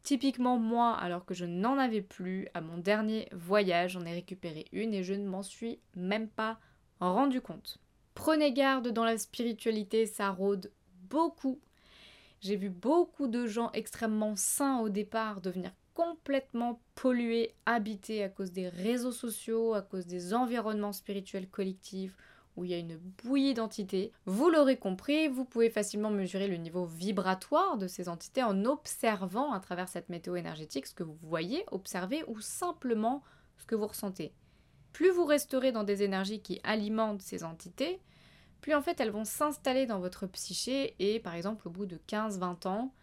Typiquement 0.03 0.57
moi, 0.57 0.93
alors 0.95 1.25
que 1.25 1.33
je 1.33 1.45
n'en 1.45 1.77
avais 1.77 2.01
plus, 2.01 2.47
à 2.53 2.61
mon 2.61 2.77
dernier 2.77 3.27
voyage, 3.31 3.91
j'en 3.93 4.05
ai 4.05 4.13
récupéré 4.13 4.65
une 4.71 4.93
et 4.93 5.03
je 5.03 5.13
ne 5.13 5.27
m'en 5.27 5.43
suis 5.43 5.79
même 5.95 6.27
pas 6.27 6.59
rendu 6.99 7.41
compte. 7.41 7.79
Prenez 8.13 8.53
garde 8.53 8.89
dans 8.89 9.03
la 9.03 9.17
spiritualité, 9.17 10.05
ça 10.05 10.29
rôde 10.29 10.71
beaucoup. 11.09 11.59
J'ai 12.45 12.57
vu 12.57 12.69
beaucoup 12.69 13.25
de 13.25 13.47
gens 13.47 13.71
extrêmement 13.71 14.35
sains 14.35 14.77
au 14.77 14.89
départ 14.89 15.41
devenir 15.41 15.71
complètement 15.95 16.79
pollués, 16.93 17.55
habités 17.65 18.23
à 18.23 18.29
cause 18.29 18.51
des 18.51 18.69
réseaux 18.69 19.11
sociaux, 19.11 19.73
à 19.73 19.81
cause 19.81 20.05
des 20.05 20.31
environnements 20.31 20.93
spirituels 20.93 21.49
collectifs, 21.49 22.15
où 22.55 22.63
il 22.63 22.69
y 22.69 22.75
a 22.75 22.77
une 22.77 22.99
bouillie 23.23 23.55
d'entités. 23.55 24.11
Vous 24.27 24.51
l'aurez 24.51 24.77
compris, 24.77 25.27
vous 25.27 25.43
pouvez 25.43 25.71
facilement 25.71 26.11
mesurer 26.11 26.47
le 26.47 26.57
niveau 26.57 26.85
vibratoire 26.85 27.79
de 27.79 27.87
ces 27.87 28.09
entités 28.09 28.43
en 28.43 28.63
observant 28.65 29.51
à 29.51 29.59
travers 29.59 29.89
cette 29.89 30.09
météo 30.09 30.35
énergétique 30.35 30.85
ce 30.85 30.93
que 30.93 31.01
vous 31.01 31.17
voyez, 31.23 31.65
observez 31.71 32.23
ou 32.27 32.39
simplement 32.41 33.23
ce 33.57 33.65
que 33.65 33.73
vous 33.73 33.87
ressentez. 33.87 34.33
Plus 34.93 35.09
vous 35.09 35.25
resterez 35.25 35.71
dans 35.71 35.83
des 35.83 36.03
énergies 36.03 36.43
qui 36.43 36.61
alimentent 36.63 37.23
ces 37.23 37.43
entités, 37.43 37.99
en 38.73 38.81
fait 38.81 38.99
elles 38.99 39.11
vont 39.11 39.25
s'installer 39.25 39.85
dans 39.85 39.99
votre 39.99 40.25
psyché 40.27 40.95
et 40.99 41.19
par 41.19 41.35
exemple 41.35 41.67
au 41.67 41.71
bout 41.71 41.85
de 41.85 41.99
15-20 42.07 42.67
ans, 42.67 42.93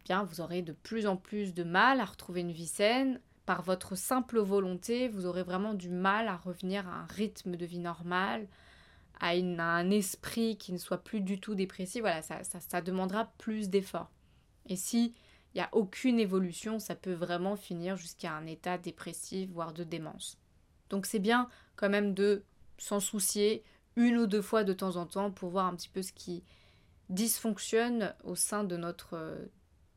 eh 0.00 0.04
bien 0.04 0.24
vous 0.24 0.40
aurez 0.40 0.62
de 0.62 0.72
plus 0.72 1.06
en 1.06 1.16
plus 1.16 1.54
de 1.54 1.62
mal 1.62 2.00
à 2.00 2.04
retrouver 2.04 2.40
une 2.40 2.52
vie 2.52 2.66
saine. 2.66 3.20
Par 3.46 3.62
votre 3.62 3.96
simple 3.96 4.38
volonté, 4.38 5.08
vous 5.08 5.26
aurez 5.26 5.42
vraiment 5.42 5.74
du 5.74 5.88
mal 5.88 6.28
à 6.28 6.36
revenir 6.36 6.88
à 6.88 6.92
un 6.92 7.06
rythme 7.06 7.56
de 7.56 7.66
vie 7.66 7.80
normal, 7.80 8.46
à, 9.20 9.30
un 9.30 9.90
esprit 9.90 10.56
qui 10.56 10.72
ne 10.72 10.78
soit 10.78 11.02
plus 11.02 11.20
du 11.20 11.40
tout 11.40 11.54
dépressif. 11.56 12.02
Voilà, 12.02 12.22
ça, 12.22 12.42
ça, 12.44 12.80
demandera 12.80 13.32
plus 13.38 13.68
d'efforts. 13.68 14.10
Et 14.68 14.76
si 14.76 15.14
il 15.54 15.58
n'y 15.58 15.60
a 15.60 15.68
aucune 15.72 16.18
évolution, 16.18 16.78
ça 16.78 16.94
peut 16.94 17.12
vraiment 17.12 17.56
finir 17.56 17.96
jusqu'à 17.96 18.32
un 18.32 18.46
état 18.46 18.78
dépressif, 18.78 19.50
voire 19.50 19.72
de 19.72 19.84
démence. 19.84 20.38
Donc 20.88 21.04
c'est 21.04 21.18
bien 21.18 21.48
quand 21.76 21.90
même 21.90 22.14
de 22.14 22.44
s'en 22.78 23.00
soucier 23.00 23.64
une 23.96 24.18
ou 24.18 24.26
deux 24.26 24.42
fois 24.42 24.64
de 24.64 24.72
temps 24.72 24.96
en 24.96 25.06
temps 25.06 25.30
pour 25.30 25.50
voir 25.50 25.66
un 25.66 25.76
petit 25.76 25.88
peu 25.88 26.02
ce 26.02 26.12
qui 26.12 26.42
dysfonctionne 27.08 28.14
au 28.24 28.34
sein 28.34 28.64
de 28.64 28.76
notre, 28.76 29.38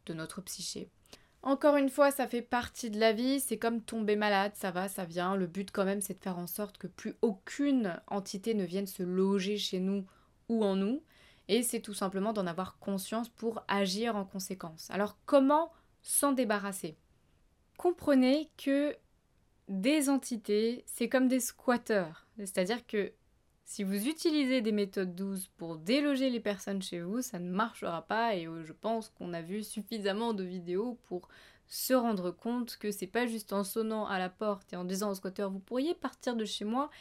de 0.06 0.14
notre 0.14 0.42
psyché. 0.42 0.90
Encore 1.44 1.75
une 1.78 1.90
fois, 1.90 2.10
ça 2.10 2.28
fait 2.28 2.42
partie 2.42 2.90
de 2.90 3.00
la 3.00 3.14
vie, 3.14 3.40
c'est 3.40 3.60
comme 3.60 3.80
tomber 3.80 4.16
malade, 4.16 4.54
ça 4.56 4.72
va, 4.72 4.88
ça 4.88 5.06
vient. 5.06 5.36
Le 5.36 5.46
but 5.46 5.70
quand 5.72 5.86
même, 5.86 6.02
c'est 6.02 6.16
de 6.16 6.24
faire 6.24 6.40
en 6.40 6.48
sorte 6.48 6.80
que 6.80 6.88
plus 6.88 7.14
aucune 7.22 8.02
entité 8.08 8.56
ne 8.56 8.64
vienne 8.66 8.88
se 8.88 9.04
loger 9.04 9.58
chez 9.58 9.80
nous 9.80 10.08
ou 10.50 10.66
en 10.66 10.75
nous. 10.75 11.04
Et 11.48 11.62
c'est 11.62 11.82
tout 11.82 11.94
simplement 11.94 12.34
d'en 12.34 12.48
avoir 12.48 12.80
conscience 12.80 13.30
pour 13.30 13.64
agir 13.68 14.16
en 14.16 14.25
conséquence. 14.25 14.90
Alors 14.90 15.20
comment 15.28 15.72
s'en 16.02 16.32
débarrasser? 16.32 16.98
Comprenez 17.78 18.50
que 18.58 18.96
des 19.68 20.10
entités, 20.10 20.84
c'est 20.88 21.10
comme 21.10 21.28
des 21.28 21.40
squatteurs. 21.40 22.25
C'est-à-dire 22.40 22.88
que 22.88 23.14
si 23.65 23.84
vous 23.84 24.07
utilisez 24.07 24.62
des 24.62 24.72
méthodes 24.72 25.15
douces 25.15 25.48
pour 25.57 25.77
déloger 25.77 26.29
les 26.29 26.39
personnes 26.39 26.84
chez 26.84 27.01
vous, 27.01 27.24
ça 27.24 27.39
ne 27.39 27.50
marchera 27.50 28.03
pas 28.03 28.36
et 28.36 28.45
euh, 28.45 28.63
je 28.63 28.74
pense 28.74 29.10
qu'on 29.10 29.34
a 29.34 29.41
vu 29.41 29.63
suffisamment 29.63 30.34
de 30.34 30.43
vidéos 30.43 31.00
pour 31.07 31.27
se 31.67 31.95
rendre 31.95 32.29
compte 32.29 32.77
que 32.77 32.91
c'est 32.91 33.07
pas 33.07 33.25
juste 33.25 33.53
en 33.53 33.63
sonnant 33.63 34.05
à 34.05 34.19
la 34.19 34.29
porte 34.29 34.72
et 34.72 34.75
en 34.75 34.86
disant 34.86 35.10
au 35.10 35.15
squatter 35.15 35.48
vous 35.50 35.60
pourriez 35.60 35.95
partir 35.95 36.36
de 36.36 36.45
chez 36.45 36.63
moi 36.63 36.91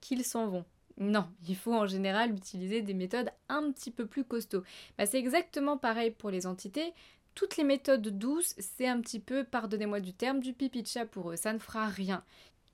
qu'ils 0.00 0.24
s'en 0.24 0.46
vont. 0.46 0.64
Non, 0.96 1.26
il 1.48 1.56
faut 1.56 1.74
en 1.74 1.86
général 1.86 2.32
utiliser 2.32 2.82
des 2.82 2.94
méthodes 2.94 3.30
un 3.48 3.72
petit 3.72 3.90
peu 3.90 4.06
plus 4.06 4.24
costauds. 4.24 4.62
Bah, 4.96 5.06
c'est 5.06 5.18
exactement 5.18 5.76
pareil 5.76 6.12
pour 6.12 6.30
les 6.30 6.46
entités. 6.46 6.92
Toutes 7.34 7.56
les 7.56 7.64
méthodes 7.64 8.06
douces, 8.16 8.54
c'est 8.58 8.86
un 8.86 9.00
petit 9.00 9.18
peu, 9.18 9.42
pardonnez-moi 9.42 10.00
du 10.00 10.12
terme, 10.12 10.40
du 10.40 10.52
pipi 10.52 10.82
de 10.82 10.86
chat 10.86 11.06
pour 11.06 11.32
eux. 11.32 11.36
Ça 11.36 11.52
ne 11.52 11.58
fera 11.58 11.88
rien. 11.88 12.22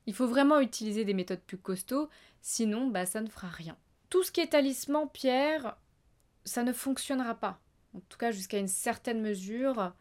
Il 0.09 0.15
faut 0.15 0.27
vraiment 0.27 0.59
utiliser 0.61 1.05
des 1.05 1.13
méthodes 1.13 1.43
plus 1.43 1.59
costauds, 1.59 2.09
sinon 2.41 2.87
bah, 2.87 3.05
ça 3.05 3.21
ne 3.21 3.29
fera 3.29 3.49
rien. 3.49 3.77
Tout 4.09 4.23
ce 4.23 4.33
qui 4.33 4.41
est 4.41 4.47
talisman, 4.47 5.07
pierre, 5.07 5.77
ça 6.47 6.63
ne 6.63 6.73
fonctionnera 6.73 7.35
pas. 7.35 7.61
En 7.93 8.01
tout 8.01 8.17
cas, 8.17 8.31
jusqu'à 8.31 8.59
une 8.59 8.69
certaine 8.69 9.21
mesure, 9.21 9.93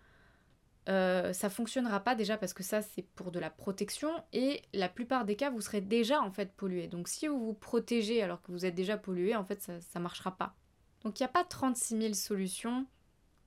euh, 0.87 1.33
ça 1.33 1.49
fonctionnera 1.49 1.99
pas 1.99 2.15
déjà 2.15 2.37
parce 2.37 2.53
que 2.53 2.63
ça 2.63 2.81
c'est 2.81 3.01
pour 3.01 3.33
de 3.33 3.39
la 3.39 3.49
protection 3.49 4.09
et 4.31 4.61
la 4.71 4.87
plupart 4.87 5.25
des 5.25 5.35
cas 5.35 5.49
vous 5.49 5.59
serez 5.59 5.81
déjà 5.81 6.21
en 6.21 6.31
fait 6.31 6.53
pollué. 6.53 6.87
Donc 6.87 7.09
si 7.09 7.27
vous 7.27 7.45
vous 7.45 7.53
protégez 7.53 8.23
alors 8.23 8.41
que 8.41 8.53
vous 8.53 8.65
êtes 8.65 8.75
déjà 8.75 8.95
pollué, 8.95 9.35
en 9.35 9.43
fait 9.43 9.61
ça, 9.61 9.73
ne 9.73 9.99
marchera 10.01 10.37
pas. 10.37 10.55
Donc 11.03 11.19
il 11.19 11.23
n'y 11.23 11.27
a 11.27 11.33
pas 11.33 11.43
36 11.43 11.99
000 11.99 12.13
solutions. 12.13 12.85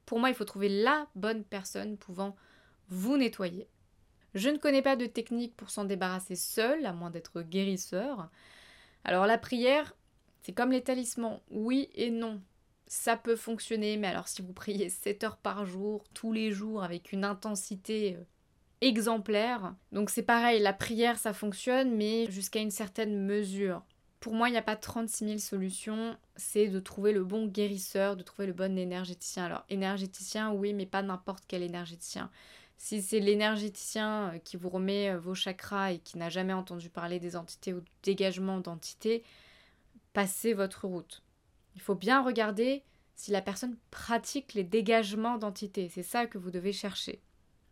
Pour 0.05 0.19
moi 0.19 0.29
il 0.29 0.35
faut 0.35 0.45
trouver 0.45 0.69
la 0.69 1.07
bonne 1.14 1.43
personne 1.43 1.97
pouvant 1.97 2.37
vous 2.90 3.17
nettoyer. 3.17 3.67
Je 4.35 4.49
ne 4.49 4.59
connais 4.59 4.83
pas 4.83 4.97
de 4.97 5.07
technique 5.07 5.57
pour 5.57 5.71
s'en 5.71 5.85
débarrasser 5.85 6.37
seul, 6.37 6.87
à 6.87 6.93
moins 6.93 7.11
d'être 7.11 7.43
guérisseur. 7.43 8.31
Alors 9.05 9.27
la 9.27 9.39
prière, 9.39 9.97
c'est 10.43 10.53
comme 10.53 10.73
les 10.73 10.83
talismans, 10.83 11.41
oui 11.51 11.89
et 11.95 12.11
non 12.11 12.41
ça 12.91 13.17
peut 13.17 13.37
fonctionner, 13.37 13.97
mais 13.97 14.09
alors 14.09 14.27
si 14.27 14.43
vous 14.43 14.53
priez 14.53 14.89
7 14.89 15.23
heures 15.23 15.37
par 15.37 15.65
jour, 15.65 16.05
tous 16.13 16.33
les 16.33 16.51
jours, 16.51 16.83
avec 16.83 17.13
une 17.13 17.25
intensité 17.25 18.17
euh, 18.17 18.25
exemplaire, 18.81 19.77
donc 19.93 20.11
c'est 20.11 20.25
pareil, 20.25 20.61
la 20.61 20.73
prière 20.73 21.17
ça 21.17 21.33
fonctionne, 21.33 21.95
mais 21.95 22.29
jusqu'à 22.33 22.59
une 22.59 22.73
certaine 22.73 23.25
mesure. 23.25 23.85
Pour 24.19 24.35
moi, 24.35 24.49
il 24.49 24.53
n'y 24.53 24.59
a 24.59 24.63
pas 24.63 24.77
36 24.77 25.25
000 25.25 25.39
solutions, 25.39 26.17
c'est 26.35 26.67
de 26.67 26.81
trouver 26.81 27.13
le 27.13 27.23
bon 27.23 27.47
guérisseur, 27.47 28.17
de 28.17 28.25
trouver 28.25 28.49
le 28.49 28.53
bon 28.53 28.77
énergéticien. 28.77 29.45
Alors, 29.45 29.65
énergéticien, 29.71 30.51
oui, 30.51 30.75
mais 30.75 30.85
pas 30.85 31.03
n'importe 31.03 31.45
quel 31.47 31.63
énergéticien. 31.63 32.29
Si 32.83 33.03
c'est 33.03 33.21
l'énergéticien 33.21 34.33
euh, 34.33 34.39
qui 34.39 34.57
vous 34.57 34.71
remet 34.71 35.11
euh, 35.11 35.19
vos 35.19 35.35
chakras 35.35 35.93
et 35.93 35.99
qui 35.99 36.17
n'a 36.17 36.31
jamais 36.31 36.55
entendu 36.55 36.89
parler 36.89 37.21
des 37.21 37.37
entités 37.37 37.75
ou 37.75 37.83
du 37.83 37.93
dégagement 38.03 38.59
d'entités, 38.59 39.23
passez 40.15 40.55
votre 40.55 40.89
route. 40.89 41.23
Il 41.75 41.83
faut 41.83 41.95
bien 41.95 42.23
regarder 42.23 42.83
si 43.17 43.33
la 43.33 43.43
personne 43.43 43.77
pratique 43.91 44.55
les 44.55 44.65
dégagements 44.65 45.37
d'entités. 45.37 45.91
C'est 45.91 46.03
ça 46.03 46.27
que 46.27 46.39
vous 46.39 46.51
devez 46.51 46.73
chercher. 46.73 47.21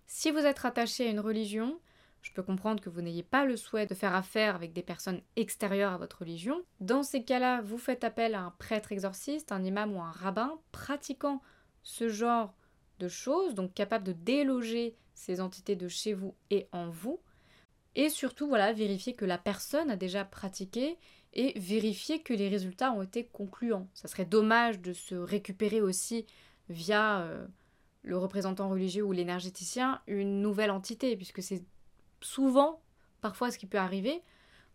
Si 0.06 0.30
vous 0.30 0.40
êtes 0.40 0.62
attaché 0.62 1.06
à 1.06 1.10
une 1.10 1.20
religion, 1.20 1.80
je 2.20 2.30
peux 2.32 2.42
comprendre 2.42 2.82
que 2.82 2.90
vous 2.90 3.00
n'ayez 3.00 3.22
pas 3.22 3.46
le 3.46 3.56
souhait 3.56 3.86
de 3.86 3.94
faire 3.94 4.14
affaire 4.14 4.54
avec 4.56 4.74
des 4.74 4.82
personnes 4.82 5.22
extérieures 5.36 5.94
à 5.94 5.98
votre 5.98 6.18
religion. 6.18 6.60
Dans 6.80 7.02
ces 7.02 7.24
cas-là, 7.24 7.62
vous 7.62 7.78
faites 7.78 8.04
appel 8.04 8.34
à 8.34 8.42
un 8.42 8.50
prêtre 8.58 8.92
exorciste, 8.92 9.52
un 9.52 9.64
imam 9.64 9.96
ou 9.96 10.02
un 10.02 10.10
rabbin 10.10 10.58
pratiquant 10.70 11.40
ce 11.82 12.10
genre 12.10 12.52
de 12.98 13.08
choses, 13.08 13.54
donc 13.54 13.74
capable 13.74 14.04
de 14.04 14.12
déloger 14.12 14.94
ces 15.14 15.40
entités 15.40 15.76
de 15.76 15.88
chez 15.88 16.14
vous 16.14 16.34
et 16.50 16.68
en 16.72 16.88
vous. 16.88 17.20
Et 17.94 18.08
surtout, 18.10 18.46
voilà, 18.46 18.72
vérifier 18.72 19.14
que 19.14 19.24
la 19.24 19.38
personne 19.38 19.90
a 19.90 19.96
déjà 19.96 20.24
pratiqué 20.24 20.98
et 21.34 21.58
vérifier 21.58 22.22
que 22.22 22.32
les 22.32 22.48
résultats 22.48 22.92
ont 22.92 23.02
été 23.02 23.24
concluants. 23.24 23.88
Ça 23.94 24.08
serait 24.08 24.24
dommage 24.24 24.80
de 24.80 24.92
se 24.92 25.14
récupérer 25.14 25.80
aussi 25.80 26.26
via 26.68 27.20
euh, 27.20 27.46
le 28.02 28.16
représentant 28.16 28.68
religieux 28.68 29.02
ou 29.02 29.12
l'énergéticien 29.12 30.00
une 30.06 30.40
nouvelle 30.40 30.70
entité, 30.70 31.16
puisque 31.16 31.42
c'est 31.42 31.64
souvent, 32.20 32.80
parfois 33.20 33.50
ce 33.50 33.58
qui 33.58 33.66
peut 33.66 33.78
arriver, 33.78 34.22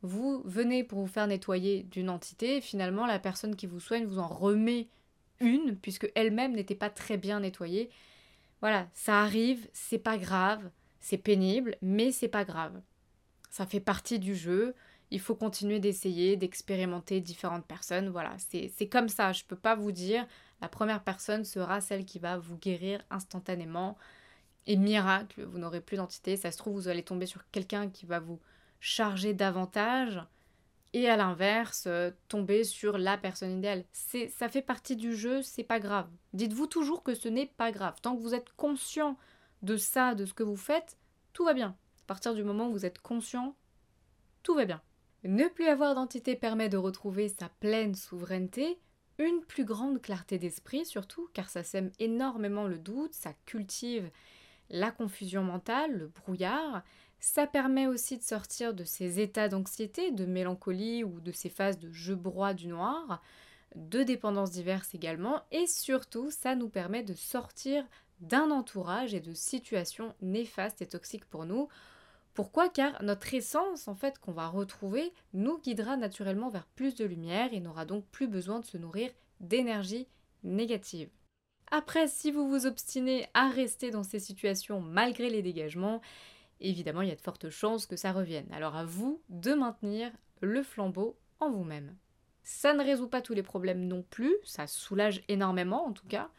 vous 0.02 0.42
venez 0.44 0.84
pour 0.84 1.00
vous 1.00 1.08
faire 1.08 1.28
nettoyer 1.28 1.84
d'une 1.84 2.10
entité, 2.10 2.58
et 2.58 2.62
finalement 2.62 3.06
la 3.06 3.20
personne 3.20 3.56
qui 3.56 3.68
vous 3.68 3.80
soigne 3.80 4.06
vous 4.06 4.20
en 4.20 4.28
remet 4.28 4.90
une, 5.40 5.78
puisque 5.78 6.12
elle-même 6.16 6.54
n'était 6.54 6.76
pas 6.76 6.90
très 6.90 7.18
bien 7.18 7.40
nettoyée. 7.40 7.90
Voilà, 8.64 8.88
ça 8.96 9.22
arrive, 9.22 9.70
c'est 9.74 10.00
pas 10.00 10.18
grave, 10.18 10.72
c'est 11.00 11.20
pénible, 11.20 11.76
mais 11.84 12.12
c'est 12.12 12.28
pas 12.28 12.46
grave. 12.46 12.82
Ça 13.52 13.68
fait 13.68 13.80
partie 13.80 14.18
du 14.18 14.36
jeu 14.36 14.74
il 15.14 15.20
faut 15.20 15.36
continuer 15.36 15.80
d'essayer, 15.80 16.38
d'expérimenter 16.38 17.22
différentes 17.22 17.68
personnes. 17.68 18.10
Voilà, 18.10 18.36
c'est 18.40 18.90
comme 18.90 19.10
ça. 19.10 19.32
Je 19.32 19.44
peux 19.44 19.56
pas 19.56 19.76
vous 19.76 19.92
dire 19.92 20.26
la 20.60 20.68
première 20.68 21.04
personne 21.04 21.46
sera 21.46 21.82
celle 21.82 22.04
qui 22.04 22.18
va 22.18 22.40
vous 22.40 22.58
guérir 22.58 23.00
instantanément. 23.12 23.96
Et 24.66 24.76
miracle, 24.76 25.44
vous 25.44 25.60
n'aurez 25.60 25.82
plus 25.82 25.98
d'entité. 25.98 26.36
Ça 26.36 26.52
se 26.52 26.58
trouve, 26.58 26.74
vous 26.74 26.88
allez 26.88 27.04
tomber 27.04 27.28
sur 27.28 27.48
quelqu'un 27.52 27.90
qui 27.90 28.08
va 28.08 28.20
vous 28.20 28.40
charger 28.80 29.36
davantage. 29.36 30.20
Et 30.94 31.10
à 31.10 31.18
l'inverse, 31.18 31.86
euh, 31.88 32.12
tomber 32.28 32.64
sur 32.64 32.98
la 32.98 33.18
personne 33.18 33.58
idéale. 33.58 33.84
Ça 33.92 34.48
fait 34.48 34.62
partie 34.62 34.96
du 34.96 35.16
jeu, 35.16 35.42
c'est 35.42 35.64
pas 35.64 35.80
grave. 35.80 36.10
Dites-vous 36.34 36.68
toujours 36.68 37.02
que 37.02 37.16
ce 37.16 37.28
n'est 37.28 37.48
pas 37.48 37.72
grave. 37.72 37.96
Tant 38.02 38.16
que 38.16 38.22
vous 38.22 38.36
êtes 38.36 38.54
conscient 38.54 39.18
de 39.64 39.76
ça, 39.76 40.14
de 40.14 40.26
ce 40.26 40.34
que 40.34 40.44
vous 40.44 40.56
faites, 40.56 40.98
tout 41.34 41.46
va 41.46 41.54
bien. 41.54 41.76
À 42.04 42.06
partir 42.08 42.36
du 42.36 42.44
moment 42.44 42.68
où 42.68 42.74
vous 42.74 42.86
êtes 42.86 43.02
conscient, 43.02 43.56
tout 44.44 44.54
va 44.54 44.66
bien. 44.66 44.82
Ne 45.24 45.48
plus 45.48 45.68
avoir 45.68 45.96
d'entité 45.96 46.36
permet 46.36 46.70
de 46.70 46.78
retrouver 46.78 47.30
sa 47.30 47.50
pleine 47.60 47.96
souveraineté, 47.96 48.80
une 49.18 49.42
plus 49.42 49.64
grande 49.64 50.02
clarté 50.02 50.38
d'esprit 50.38 50.86
surtout, 50.86 51.30
car 51.34 51.50
ça 51.50 51.64
sème 51.64 51.92
énormément 52.00 52.68
le 52.68 52.78
doute, 52.78 53.14
ça 53.14 53.34
cultive 53.46 54.10
la 54.70 54.92
confusion 54.92 55.44
mentale, 55.44 55.98
le 55.98 56.08
brouillard, 56.08 56.84
ça 57.24 57.48
permet 57.48 57.88
aussi 57.88 58.18
de 58.18 58.22
sortir 58.22 58.74
de 58.74 58.84
ces 58.84 59.22
états 59.22 59.48
d'anxiété, 59.48 60.12
de 60.12 60.26
mélancolie 60.26 61.06
ou 61.06 61.22
de 61.22 61.32
ces 61.32 61.48
phases 61.48 61.80
de 61.80 61.90
je 61.90 62.14
broie 62.14 62.54
du 62.54 62.68
noir, 62.68 63.24
de 63.76 64.04
dépendances 64.04 64.52
diverses 64.52 64.94
également, 64.94 65.42
et 65.50 65.66
surtout 65.66 66.32
ça 66.32 66.54
nous 66.56 66.68
permet 66.68 67.02
de 67.02 67.14
sortir 67.14 67.86
d'un 68.20 68.52
entourage 68.52 69.14
et 69.14 69.22
de 69.22 69.34
situations 69.34 70.14
néfastes 70.22 70.82
et 70.82 70.86
toxiques 70.86 71.24
pour 71.24 71.46
nous. 71.46 71.70
Pourquoi? 72.34 72.68
Car 72.68 73.02
notre 73.02 73.34
essence, 73.34 73.88
en 73.88 73.96
fait, 73.96 74.20
qu'on 74.20 74.34
va 74.34 74.50
retrouver, 74.50 75.14
nous 75.32 75.60
guidera 75.60 75.96
naturellement 75.96 76.50
vers 76.50 76.68
plus 76.76 76.94
de 76.94 77.06
lumière 77.06 77.54
et 77.54 77.62
n'aura 77.62 77.86
donc 77.86 78.06
plus 78.08 78.28
besoin 78.28 78.60
de 78.60 78.66
se 78.66 78.78
nourrir 78.78 79.10
d'énergie 79.40 80.10
négative. 80.44 81.10
Après, 81.72 82.10
si 82.10 82.32
vous 82.32 82.50
vous 82.50 82.66
obstinez 82.66 83.28
à 83.34 83.48
rester 83.48 83.92
dans 83.92 84.04
ces 84.04 84.20
situations 84.20 84.82
malgré 84.82 85.30
les 85.30 85.42
dégagements, 85.42 86.02
évidemment, 86.64 87.02
il 87.02 87.10
y 87.10 87.12
a 87.12 87.16
de 87.16 87.22
fortes 87.22 87.50
chances 87.50 87.86
que 87.86 87.96
ça 87.96 88.12
revienne. 88.12 88.52
Alors 88.52 88.76
à 88.76 88.86
vous 88.86 89.22
de 89.30 89.54
maintenir 89.54 90.12
le 90.42 90.64
flambeau 90.64 91.18
en 91.40 91.52
vous-même. 91.52 91.96
Ça 92.42 92.74
ne 92.74 92.84
résout 92.84 93.08
pas 93.08 93.22
tous 93.22 93.34
les 93.34 93.44
problèmes 93.44 93.88
non 93.88 94.04
plus, 94.10 94.36
ça 94.44 94.68
soulage 94.68 95.22
énormément 95.30 95.86
en 95.86 95.94
tout 95.94 96.08
cas, 96.08 96.30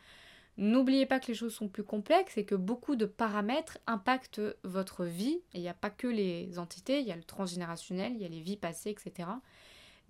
N'oubliez 0.56 1.04
pas 1.04 1.18
que 1.18 1.26
les 1.26 1.34
choses 1.34 1.54
sont 1.54 1.68
plus 1.68 1.82
complexes 1.82 2.38
et 2.38 2.44
que 2.44 2.54
beaucoup 2.54 2.94
de 2.94 3.06
paramètres 3.06 3.78
impactent 3.88 4.40
votre 4.62 5.04
vie. 5.04 5.42
Et 5.52 5.58
il 5.58 5.60
n'y 5.62 5.68
a 5.68 5.74
pas 5.74 5.90
que 5.90 6.06
les 6.06 6.58
entités, 6.58 7.00
il 7.00 7.06
y 7.06 7.12
a 7.12 7.16
le 7.16 7.24
transgénérationnel, 7.24 8.12
il 8.14 8.22
y 8.22 8.24
a 8.24 8.28
les 8.28 8.40
vies 8.40 8.56
passées, 8.56 8.90
etc. 8.90 9.28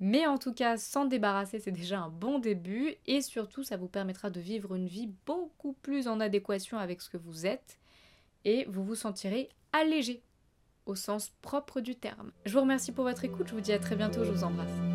Mais 0.00 0.26
en 0.26 0.36
tout 0.36 0.52
cas, 0.52 0.76
s'en 0.76 1.06
débarrasser, 1.06 1.60
c'est 1.60 1.70
déjà 1.70 2.00
un 2.00 2.10
bon 2.10 2.38
début 2.38 2.94
et 3.06 3.22
surtout, 3.22 3.62
ça 3.62 3.78
vous 3.78 3.88
permettra 3.88 4.28
de 4.28 4.40
vivre 4.40 4.74
une 4.74 4.88
vie 4.88 5.10
beaucoup 5.24 5.72
plus 5.72 6.08
en 6.08 6.20
adéquation 6.20 6.78
avec 6.78 7.00
ce 7.00 7.08
que 7.08 7.16
vous 7.16 7.46
êtes 7.46 7.78
et 8.44 8.64
vous 8.68 8.84
vous 8.84 8.94
sentirez 8.94 9.48
allégé 9.72 10.22
au 10.86 10.94
sens 10.94 11.32
propre 11.42 11.80
du 11.80 11.96
terme. 11.96 12.32
Je 12.44 12.52
vous 12.52 12.60
remercie 12.60 12.92
pour 12.92 13.04
votre 13.04 13.24
écoute, 13.24 13.48
je 13.48 13.54
vous 13.54 13.60
dis 13.60 13.72
à 13.72 13.78
très 13.78 13.96
bientôt, 13.96 14.24
je 14.24 14.30
vous 14.30 14.44
embrasse. 14.44 14.93